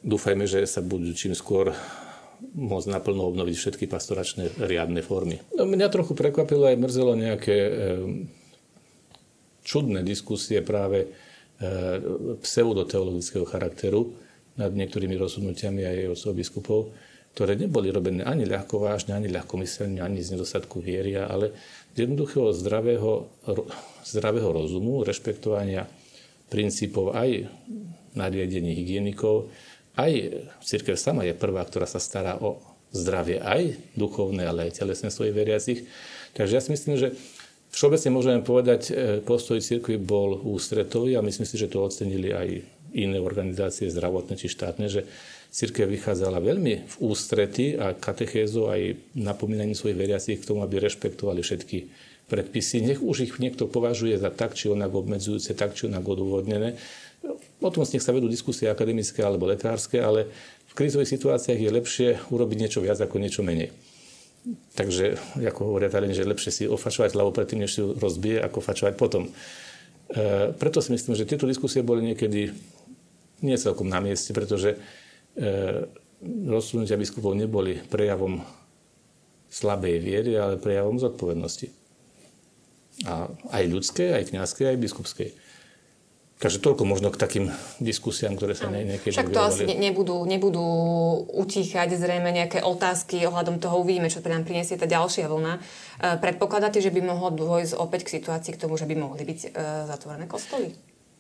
Dúfajme, 0.02 0.50
že 0.50 0.66
sa 0.66 0.82
budú 0.82 1.14
čím 1.14 1.38
skôr 1.38 1.78
môcť 2.58 2.88
naplno 2.90 3.26
obnoviť 3.34 3.56
všetky 3.58 3.86
pastoračné 3.90 4.62
riadne 4.62 5.02
formy. 5.06 5.42
No, 5.54 5.66
mňa 5.66 5.94
trochu 5.94 6.14
prekvapilo 6.14 6.70
aj 6.70 6.78
mrzelo 6.78 7.14
nejaké 7.18 7.58
e, 7.58 7.72
čudné 9.66 10.06
diskusie 10.06 10.62
práve 10.62 11.06
e, 11.06 11.08
pseudoteologického 12.42 13.46
charakteru, 13.46 14.14
nad 14.58 14.74
niektorými 14.74 15.16
rozhodnutiami 15.16 15.86
aj 15.86 15.98
od 16.18 16.34
biskupov, 16.34 16.92
ktoré 17.38 17.54
neboli 17.54 17.94
robené 17.94 18.26
ani 18.26 18.50
ľahko 18.50 18.82
vážne, 18.82 19.14
ani 19.14 19.30
ľahkomyselne, 19.30 20.02
ani 20.02 20.26
z 20.26 20.34
nedostatku 20.34 20.82
viery, 20.82 21.14
ale 21.22 21.54
z 21.94 22.10
jednoduchého 22.10 22.50
zdravého, 22.50 23.30
zdravého 24.02 24.50
rozumu, 24.50 25.06
rešpektovania 25.06 25.86
princípov 26.50 27.14
aj 27.14 27.46
nariadení 28.18 28.74
hygienikov. 28.74 29.54
Aj 29.94 30.10
církev 30.66 30.98
sama 30.98 31.30
je 31.30 31.38
prvá, 31.38 31.62
ktorá 31.62 31.86
sa 31.86 32.02
stará 32.02 32.42
o 32.42 32.58
zdravie 32.90 33.38
aj 33.38 33.78
duchovné, 33.94 34.50
ale 34.50 34.70
aj 34.70 34.82
telesné 34.82 35.14
svojich 35.14 35.38
veriacich. 35.38 35.80
Takže 36.34 36.54
ja 36.58 36.62
si 36.62 36.74
myslím, 36.74 36.98
že 36.98 37.14
všeobecne 37.70 38.10
môžeme 38.14 38.42
povedať, 38.42 38.82
e, 38.90 39.22
postoj 39.22 39.60
církvy 39.62 40.00
bol 40.00 40.40
ústretový 40.42 41.20
a 41.20 41.26
myslím 41.26 41.46
si, 41.46 41.60
že 41.60 41.70
to 41.70 41.84
ocenili 41.84 42.32
aj 42.32 42.66
iné 42.98 43.22
organizácie 43.22 43.88
zdravotné 43.94 44.34
či 44.36 44.50
štátne, 44.50 44.90
že 44.90 45.06
církev 45.54 45.88
vychádzala 45.88 46.42
veľmi 46.42 46.74
v 46.86 46.96
ústrety 47.00 47.78
a 47.78 47.94
katechézu 47.94 48.68
aj 48.68 48.82
napomínaním 49.14 49.78
svojich 49.78 49.98
veriacich 49.98 50.38
k 50.42 50.48
tomu, 50.48 50.66
aby 50.66 50.82
rešpektovali 50.82 51.42
všetky 51.46 51.78
predpisy. 52.28 52.84
Nech 52.84 53.00
už 53.00 53.18
ich 53.24 53.34
niekto 53.40 53.66
považuje 53.66 54.20
za 54.20 54.30
tak 54.30 54.54
či 54.54 54.68
onak 54.68 54.92
obmedzujúce, 54.92 55.56
tak 55.56 55.74
či 55.74 55.88
onak 55.88 56.04
odôvodnené. 56.04 56.76
O 57.64 57.70
tom 57.74 57.88
nech 57.88 58.04
sa 58.04 58.14
vedú 58.14 58.30
diskusie 58.30 58.70
akademické 58.70 59.24
alebo 59.24 59.50
lekárske, 59.50 59.98
ale 59.98 60.30
v 60.68 60.74
krízových 60.76 61.10
situáciách 61.18 61.60
je 61.60 61.72
lepšie 61.72 62.08
urobiť 62.30 62.58
niečo 62.60 62.80
viac 62.84 63.00
ako 63.00 63.18
niečo 63.18 63.42
menej. 63.42 63.74
Takže, 64.78 65.18
ako 65.44 65.74
hovoria 65.74 65.92
Taliani, 65.92 66.16
že 66.16 66.28
lepšie 66.28 66.52
si 66.54 66.64
ofačovať 66.70 67.18
hlavu 67.18 67.36
predtým, 67.36 67.66
než 67.66 67.72
si 67.74 67.82
rozbije, 67.84 68.40
ako 68.40 68.64
fačovať 68.64 68.94
potom. 68.96 69.28
E, 69.28 69.32
preto 70.56 70.80
si 70.80 70.96
myslím, 70.96 71.20
že 71.20 71.28
tieto 71.28 71.50
diskusie 71.50 71.84
boli 71.84 72.06
niekedy 72.06 72.56
nie 73.42 73.58
celkom 73.58 73.90
na 73.90 74.02
mieste, 74.02 74.34
pretože 74.34 74.76
e, 74.76 74.78
rozsudnutia 76.26 76.98
biskupov 76.98 77.38
neboli 77.38 77.78
prejavom 77.90 78.42
slabej 79.48 79.98
viery, 80.02 80.32
ale 80.36 80.60
prejavom 80.60 80.98
zodpovednosti. 80.98 81.72
A 83.06 83.30
aj 83.54 83.64
ľudskej, 83.70 84.18
aj 84.18 84.34
kniazkej, 84.34 84.74
aj 84.74 84.82
biskupskej. 84.82 85.30
Takže 86.38 86.62
toľko 86.62 86.86
možno 86.86 87.10
k 87.10 87.18
takým 87.18 87.46
diskusiám, 87.82 88.38
ktoré 88.38 88.54
sa 88.54 88.70
niekedy 88.70 89.10
Však 89.10 89.34
to 89.34 89.42
asi 89.42 89.66
nebudú, 89.74 90.22
nebudú 90.22 90.62
utíchať 91.34 91.98
zrejme 91.98 92.30
nejaké 92.30 92.62
otázky 92.62 93.26
ohľadom 93.26 93.58
toho. 93.58 93.82
Uvidíme, 93.82 94.06
čo 94.06 94.22
nám 94.22 94.46
priniesie 94.46 94.78
tá 94.78 94.86
ďalšia 94.86 95.26
vlna. 95.34 95.54
E, 95.58 95.62
predpokladáte, 96.22 96.78
že 96.78 96.94
by 96.94 97.10
mohlo 97.10 97.34
dôjsť 97.34 97.74
opäť 97.82 98.06
k 98.06 98.22
situácii 98.22 98.54
k 98.54 98.62
tomu, 98.62 98.78
že 98.78 98.86
by 98.86 98.94
mohli 98.94 99.26
byť 99.26 99.40
e, 99.42 99.50
zatvorené 99.90 100.30
kostoly? 100.30 100.78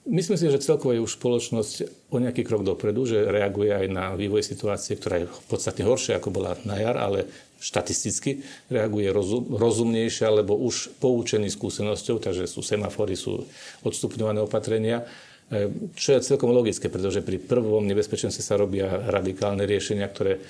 Myslím 0.07 0.39
si, 0.39 0.47
že 0.47 0.63
celkovo 0.63 0.95
je 0.95 1.03
už 1.03 1.19
spoločnosť 1.19 1.75
o 2.15 2.17
nejaký 2.23 2.47
krok 2.47 2.63
dopredu, 2.63 3.03
že 3.03 3.27
reaguje 3.27 3.75
aj 3.75 3.87
na 3.91 4.15
vývoj 4.15 4.39
situácie, 4.39 4.95
ktorá 4.95 5.19
je 5.19 5.27
podstatne 5.51 5.83
horšia, 5.83 6.15
ako 6.15 6.31
bola 6.31 6.55
na 6.63 6.79
jar, 6.79 6.95
ale 6.95 7.27
štatisticky 7.59 8.39
reaguje 8.71 9.11
rozum, 9.11 9.51
rozumnejšie, 9.51 10.23
alebo 10.23 10.55
už 10.55 10.95
poučený 11.03 11.51
skúsenosťou, 11.51 12.23
takže 12.23 12.47
sú 12.47 12.63
semafory, 12.63 13.19
sú 13.19 13.43
odstupňované 13.83 14.39
opatrenia, 14.47 15.03
e, 15.51 15.67
čo 15.99 16.15
je 16.15 16.23
celkom 16.23 16.55
logické, 16.55 16.87
pretože 16.87 17.19
pri 17.19 17.43
prvom 17.43 17.83
nebezpečenstve 17.83 18.39
sa 18.39 18.55
robia 18.55 18.87
radikálne 19.11 19.67
riešenia, 19.67 20.07
ktoré 20.07 20.39
e, 20.39 20.41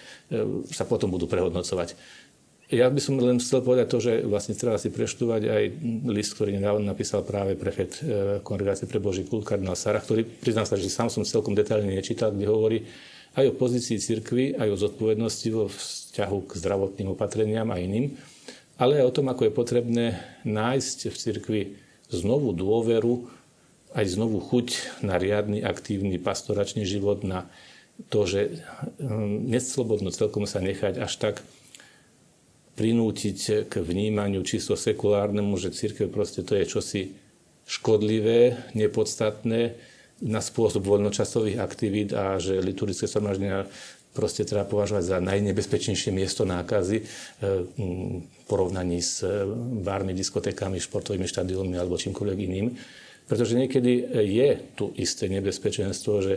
sa 0.70 0.86
potom 0.86 1.10
budú 1.10 1.26
prehodnocovať. 1.26 1.98
Ja 2.67 2.91
by 2.91 2.99
som 2.99 3.15
len 3.15 3.39
chcel 3.39 3.63
povedať 3.63 3.88
to, 3.88 3.97
že 4.03 4.13
vlastne 4.27 4.51
treba 4.51 4.75
si 4.75 4.91
preštudovať 4.91 5.41
aj 5.47 5.63
list, 6.12 6.36
ktorý 6.36 6.60
nedávno 6.60 6.84
napísal 6.84 7.23
práve 7.23 7.56
prefekt 7.56 8.03
e, 8.03 8.43
Kongregácie 8.43 8.91
pre 8.91 8.99
Boží 8.99 9.23
kult 9.23 9.47
kardinál 9.47 9.80
Sara, 9.80 10.03
ktorý 10.03 10.27
priznám 10.27 10.67
sa, 10.67 10.75
že 10.75 10.91
sám 10.91 11.08
som 11.08 11.23
celkom 11.23 11.56
detailne 11.56 11.95
nečítal, 11.95 12.36
kde 12.36 12.51
hovorí 12.51 12.84
aj 13.39 13.47
o 13.47 13.56
pozícii 13.56 14.03
cirkvy, 14.03 14.60
aj 14.60 14.67
o 14.67 14.82
zodpovednosti 14.84 15.47
vo 15.56 15.71
vzťahu 15.71 16.38
k 16.43 16.51
zdravotným 16.60 17.15
opatreniam 17.15 17.71
a 17.71 17.80
iným, 17.80 18.19
ale 18.75 18.99
aj 18.99 19.06
o 19.08 19.15
tom, 19.15 19.32
ako 19.32 19.47
je 19.47 19.53
potrebné 19.56 20.06
nájsť 20.43 20.97
v 21.08 21.15
cirkvi 21.15 21.62
znovu 22.12 22.51
dôveru, 22.51 23.32
aj 23.95 24.06
znovu 24.12 24.43
chuť 24.43 24.99
na 25.08 25.15
riadny, 25.15 25.63
aktívny 25.63 26.19
pastoračný 26.19 26.84
život, 26.84 27.23
na 27.23 27.47
to, 28.12 28.27
že 28.27 28.60
hm, 28.99 29.47
neslobodno 29.47 30.12
celkom 30.12 30.43
sa 30.43 30.60
nechať 30.60 30.99
až 30.99 31.13
tak 31.15 31.36
prinútiť 32.78 33.68
k 33.68 33.74
vnímaniu 33.82 34.46
čisto 34.46 34.78
sekulárnemu, 34.78 35.58
že 35.58 35.74
církev 35.74 36.13
proste 36.13 36.46
to 36.46 36.54
je 36.54 36.70
čosi 36.70 37.02
škodlivé, 37.66 38.70
nepodstatné 38.78 39.76
na 40.24 40.42
spôsob 40.42 40.86
voľnočasových 40.86 41.58
aktivít 41.58 42.13
a 42.13 42.38
že 42.38 42.62
liturgické 42.62 43.10
zhromaždenia 43.10 43.66
proste 44.13 44.46
treba 44.46 44.66
považovať 44.66 45.04
za 45.04 45.18
najnebezpečnejšie 45.22 46.10
miesto 46.10 46.42
nákazy 46.42 46.98
e, 47.02 47.06
v 47.78 48.46
porovnaní 48.50 48.98
s 48.98 49.22
e, 49.22 49.46
bármi, 49.82 50.18
diskotékami, 50.18 50.82
športovými 50.82 51.30
štadiónmi 51.30 51.78
alebo 51.78 52.02
čímkoľvek 52.02 52.40
iným. 52.50 52.74
Pretože 53.30 53.60
niekedy 53.60 54.08
je 54.24 54.50
tu 54.74 54.96
isté 54.96 55.28
nebezpečenstvo, 55.28 56.13
že 56.24 56.34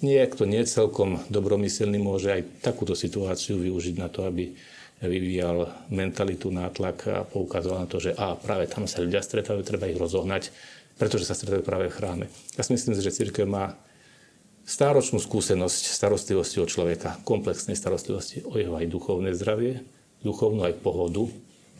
niekto 0.00 0.46
nie 0.46 0.62
celkom 0.64 1.20
dobromyselný 1.28 1.98
môže 1.98 2.30
aj 2.30 2.42
takúto 2.62 2.94
situáciu 2.94 3.58
využiť 3.58 3.94
na 3.98 4.06
to, 4.06 4.24
aby 4.24 4.54
vyvíjal 5.02 5.90
mentalitu, 5.90 6.54
nátlak 6.54 6.98
a 7.10 7.18
poukazoval 7.26 7.84
na 7.84 7.88
to, 7.90 7.98
že 7.98 8.14
a 8.14 8.38
práve 8.38 8.70
tam 8.70 8.86
sa 8.86 9.02
ľudia 9.02 9.18
stretávajú, 9.22 9.66
treba 9.66 9.90
ich 9.90 9.98
rozohnať, 9.98 10.54
pretože 10.94 11.26
sa 11.26 11.34
stretávajú 11.34 11.64
práve 11.66 11.86
v 11.90 11.96
chráme. 11.98 12.24
Ja 12.54 12.62
si 12.62 12.70
myslím, 12.74 12.94
že 12.94 13.10
církev 13.10 13.46
má 13.46 13.74
stáročnú 14.62 15.18
skúsenosť 15.18 15.82
starostlivosti 15.90 16.62
o 16.62 16.66
človeka, 16.70 17.18
komplexnej 17.26 17.74
starostlivosti 17.74 18.46
o 18.46 18.54
jeho 18.54 18.78
aj 18.78 18.86
duchovné 18.86 19.34
zdravie, 19.34 19.82
duchovnú 20.22 20.62
aj 20.62 20.78
pohodu, 20.78 21.26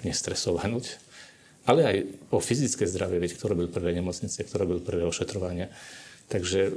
nestresovanosť, 0.03 0.99
ale 1.63 1.81
aj 1.87 1.97
o 2.35 2.43
fyzické 2.43 2.91
zdravie, 2.91 3.23
veď 3.23 3.39
kto 3.39 3.55
robil 3.55 3.71
prvé 3.71 3.95
nemocnice, 3.95 4.43
kto 4.43 4.57
robil 4.67 4.83
prvé 4.83 5.07
ošetrovania. 5.07 5.71
Takže 6.27 6.75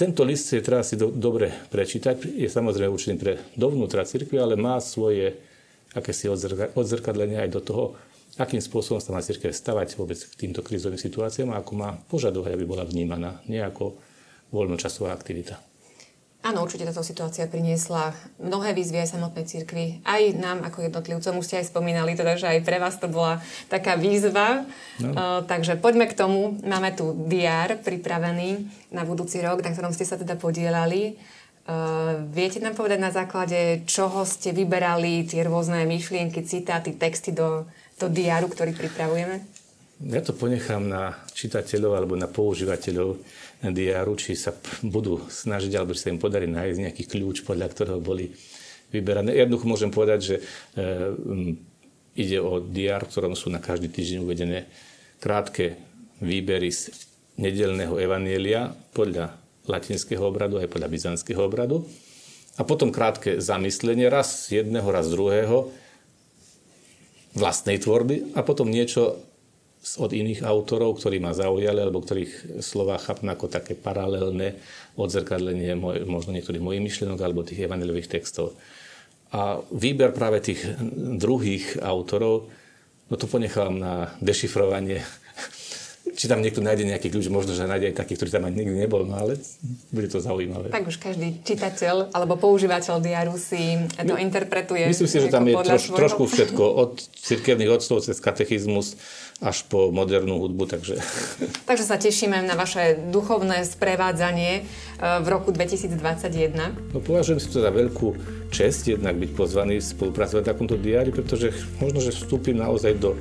tento 0.00 0.24
list 0.24 0.48
je 0.48 0.64
treba 0.64 0.80
si 0.80 0.96
do, 0.96 1.12
dobre 1.12 1.52
prečítať. 1.68 2.24
Je 2.24 2.48
samozrejme 2.48 2.88
určený 2.88 3.16
pre 3.20 3.36
dovnútra 3.52 4.08
cirkvi, 4.08 4.40
ale 4.40 4.56
má 4.56 4.80
svoje 4.80 5.36
akési 5.92 6.32
odzrka, 6.32 6.72
odzrkadlenie 6.72 7.36
aj 7.36 7.50
do 7.52 7.60
toho, 7.60 7.84
akým 8.40 8.64
spôsobom 8.64 8.96
sa 8.96 9.12
má 9.12 9.20
cirkev 9.20 9.52
stavať 9.52 10.00
vôbec 10.00 10.16
k 10.16 10.32
týmto 10.40 10.64
krízovým 10.64 10.96
situáciám 10.96 11.52
a 11.52 11.60
ako 11.60 11.72
má 11.76 11.90
požadovať, 12.08 12.56
aby 12.56 12.64
bola 12.64 12.88
vnímaná, 12.88 13.44
nie 13.44 13.60
ako 13.60 14.00
voľnočasová 14.48 15.12
aktivita. 15.12 15.69
Áno, 16.40 16.64
určite 16.64 16.88
táto 16.88 17.04
situácia 17.04 17.44
priniesla 17.44 18.16
mnohé 18.40 18.72
výzvy 18.72 19.04
aj 19.04 19.12
samotnej 19.12 19.44
cirkvi, 19.44 20.00
aj 20.08 20.40
nám 20.40 20.64
ako 20.64 20.88
jednotlivcom. 20.88 21.36
Už 21.36 21.44
ste 21.44 21.60
aj 21.60 21.68
spomínali, 21.68 22.16
teda, 22.16 22.40
že 22.40 22.48
aj 22.48 22.64
pre 22.64 22.80
vás 22.80 22.96
to 22.96 23.12
bola 23.12 23.44
taká 23.68 24.00
výzva. 24.00 24.64
No. 24.96 25.12
Uh, 25.12 25.40
takže 25.44 25.76
poďme 25.76 26.08
k 26.08 26.16
tomu. 26.16 26.56
Máme 26.64 26.96
tu 26.96 27.12
DR 27.28 27.76
pripravený 27.84 28.64
na 28.88 29.04
budúci 29.04 29.44
rok, 29.44 29.60
na 29.60 29.76
ktorom 29.76 29.92
ste 29.92 30.08
sa 30.08 30.16
teda 30.16 30.40
podielali. 30.40 31.20
Uh, 31.68 32.24
viete 32.32 32.56
nám 32.56 32.72
povedať 32.72 33.04
na 33.04 33.12
základe, 33.12 33.84
čoho 33.84 34.24
ste 34.24 34.56
vyberali 34.56 35.28
tie 35.28 35.44
rôzne 35.44 35.84
myšlienky, 35.84 36.40
citáty, 36.40 36.96
texty 36.96 37.36
do, 37.36 37.68
do 38.00 38.08
diáru, 38.08 38.48
ktorý 38.48 38.72
pripravujeme? 38.72 39.59
Ja 40.00 40.24
to 40.24 40.32
ponechám 40.32 40.88
na 40.88 41.12
čitateľov 41.36 41.92
alebo 41.92 42.14
na 42.16 42.24
používateľov 42.24 43.20
diáru, 43.68 44.16
či 44.16 44.32
sa 44.32 44.56
budú 44.80 45.20
snažiť, 45.28 45.76
alebo 45.76 45.92
či 45.92 46.08
sa 46.08 46.12
im 46.12 46.16
podarí 46.16 46.48
nájsť 46.48 46.78
nejaký 46.88 47.04
kľúč, 47.04 47.44
podľa 47.44 47.68
ktorého 47.68 48.00
boli 48.00 48.32
vyberané. 48.88 49.36
Jednoducho 49.36 49.68
môžem 49.68 49.92
povedať, 49.92 50.20
že 50.24 50.36
e, 50.40 50.42
ide 52.16 52.40
o 52.40 52.64
diár, 52.64 53.04
v 53.04 53.12
ktorom 53.12 53.36
sú 53.36 53.52
na 53.52 53.60
každý 53.60 53.92
týždeň 53.92 54.18
uvedené 54.24 54.72
krátke 55.20 55.76
výbery 56.24 56.72
z 56.72 56.96
nedelného 57.36 58.00
evanielia 58.00 58.72
podľa 58.96 59.36
latinského 59.68 60.24
obradu 60.24 60.64
aj 60.64 60.72
podľa 60.72 60.88
byzantského 60.88 61.44
obradu. 61.44 61.84
A 62.56 62.64
potom 62.64 62.88
krátke 62.88 63.36
zamyslenie 63.36 64.08
raz 64.08 64.48
jedného, 64.48 64.88
raz 64.88 65.12
druhého 65.12 65.68
vlastnej 67.36 67.76
tvorby 67.76 68.32
a 68.32 68.40
potom 68.40 68.66
niečo 68.66 69.29
od 69.80 70.12
iných 70.12 70.44
autorov, 70.44 71.00
ktorí 71.00 71.24
ma 71.24 71.32
zaujali, 71.32 71.80
alebo 71.80 72.04
ktorých 72.04 72.60
slova 72.60 73.00
chápem 73.00 73.32
ako 73.32 73.48
také 73.48 73.72
paralelné 73.72 74.60
odzrkadlenie 75.00 75.72
moj, 75.72 76.04
možno 76.04 76.36
niektorých 76.36 76.60
mojich 76.60 76.84
myšlienok 76.84 77.16
alebo 77.16 77.40
tých 77.40 77.64
evangelových 77.64 78.12
textov. 78.12 78.52
A 79.32 79.62
výber 79.72 80.12
práve 80.12 80.44
tých 80.44 80.60
druhých 81.16 81.80
autorov, 81.80 82.52
no 83.08 83.14
to 83.16 83.24
ponechám 83.24 83.78
na 83.78 84.12
dešifrovanie 84.20 85.00
či 86.14 86.26
tam 86.26 86.42
niekto 86.42 86.62
nájde 86.62 86.86
nejaký 86.86 87.08
kľúč, 87.10 87.30
možno, 87.30 87.54
že 87.54 87.66
nájde 87.66 87.92
aj 87.92 87.96
taký, 88.02 88.18
ktorý 88.18 88.30
tam 88.30 88.44
ani 88.46 88.64
nikdy 88.64 88.86
nebol, 88.86 89.02
no 89.06 89.18
ale 89.18 89.38
bude 89.90 90.08
to 90.10 90.18
zaujímavé. 90.18 90.70
Tak 90.70 90.86
už 90.86 90.96
každý 90.98 91.42
čitateľ 91.42 92.14
alebo 92.14 92.38
používateľ 92.38 93.02
diaru 93.02 93.34
si 93.38 93.78
to 93.98 94.14
My, 94.16 94.22
interpretuje. 94.22 94.86
Myslím 94.86 95.10
si, 95.10 95.18
že 95.22 95.28
tam 95.30 95.46
je 95.46 95.54
troš, 95.56 95.90
trošku 95.92 96.24
všetko, 96.26 96.62
od 96.62 96.92
cirkevných 97.20 97.70
odstov 97.70 98.02
cez 98.06 98.18
katechizmus 98.18 98.98
až 99.40 99.64
po 99.72 99.88
modernú 99.88 100.36
hudbu, 100.36 100.68
takže... 100.68 101.00
Takže 101.68 101.84
sa 101.88 101.96
tešíme 101.96 102.44
na 102.44 102.52
vaše 102.52 103.00
duchovné 103.08 103.64
sprevádzanie 103.64 104.52
e, 104.60 104.62
v 105.00 105.26
roku 105.32 105.48
2021. 105.48 106.92
No 106.92 107.00
považujem 107.00 107.40
si 107.40 107.48
to 107.48 107.64
za 107.64 107.72
veľkú 107.72 108.20
čest 108.52 108.84
jednak 108.84 109.16
byť 109.16 109.30
pozvaný 109.32 109.80
spolupracovať 109.80 110.42
v 110.44 110.50
takomto 110.52 110.76
diári, 110.76 111.08
pretože 111.08 111.56
možno, 111.80 112.04
že 112.04 112.12
vstúpim 112.12 112.60
naozaj 112.60 113.00
do 113.00 113.16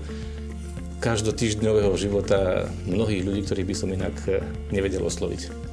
každotýždňového 0.99 1.95
života 1.95 2.67
mnohých 2.85 3.23
ľudí, 3.23 3.41
ktorých 3.47 3.69
by 3.71 3.75
som 3.75 3.89
inak 3.89 4.15
eh, 4.27 4.43
nevedel 4.69 5.01
osloviť. 5.07 5.69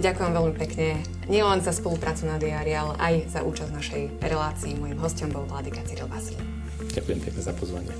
Ďakujem 0.00 0.32
veľmi 0.32 0.54
pekne 0.56 0.88
nielen 1.28 1.60
za 1.60 1.76
spoluprácu 1.76 2.24
na 2.24 2.40
diári, 2.40 2.72
ale 2.72 2.96
aj 2.96 3.14
za 3.36 3.40
účasť 3.44 3.68
v 3.68 3.76
našej 3.76 4.02
relácii. 4.24 4.72
Mojím 4.80 4.96
hostom 4.96 5.28
bol 5.28 5.44
Vladika 5.44 5.84
Cyril 5.84 6.08
Vasil. 6.08 6.40
Ďakujem 6.96 7.20
pekne 7.20 7.40
za 7.44 7.52
pozvanie. 7.52 7.92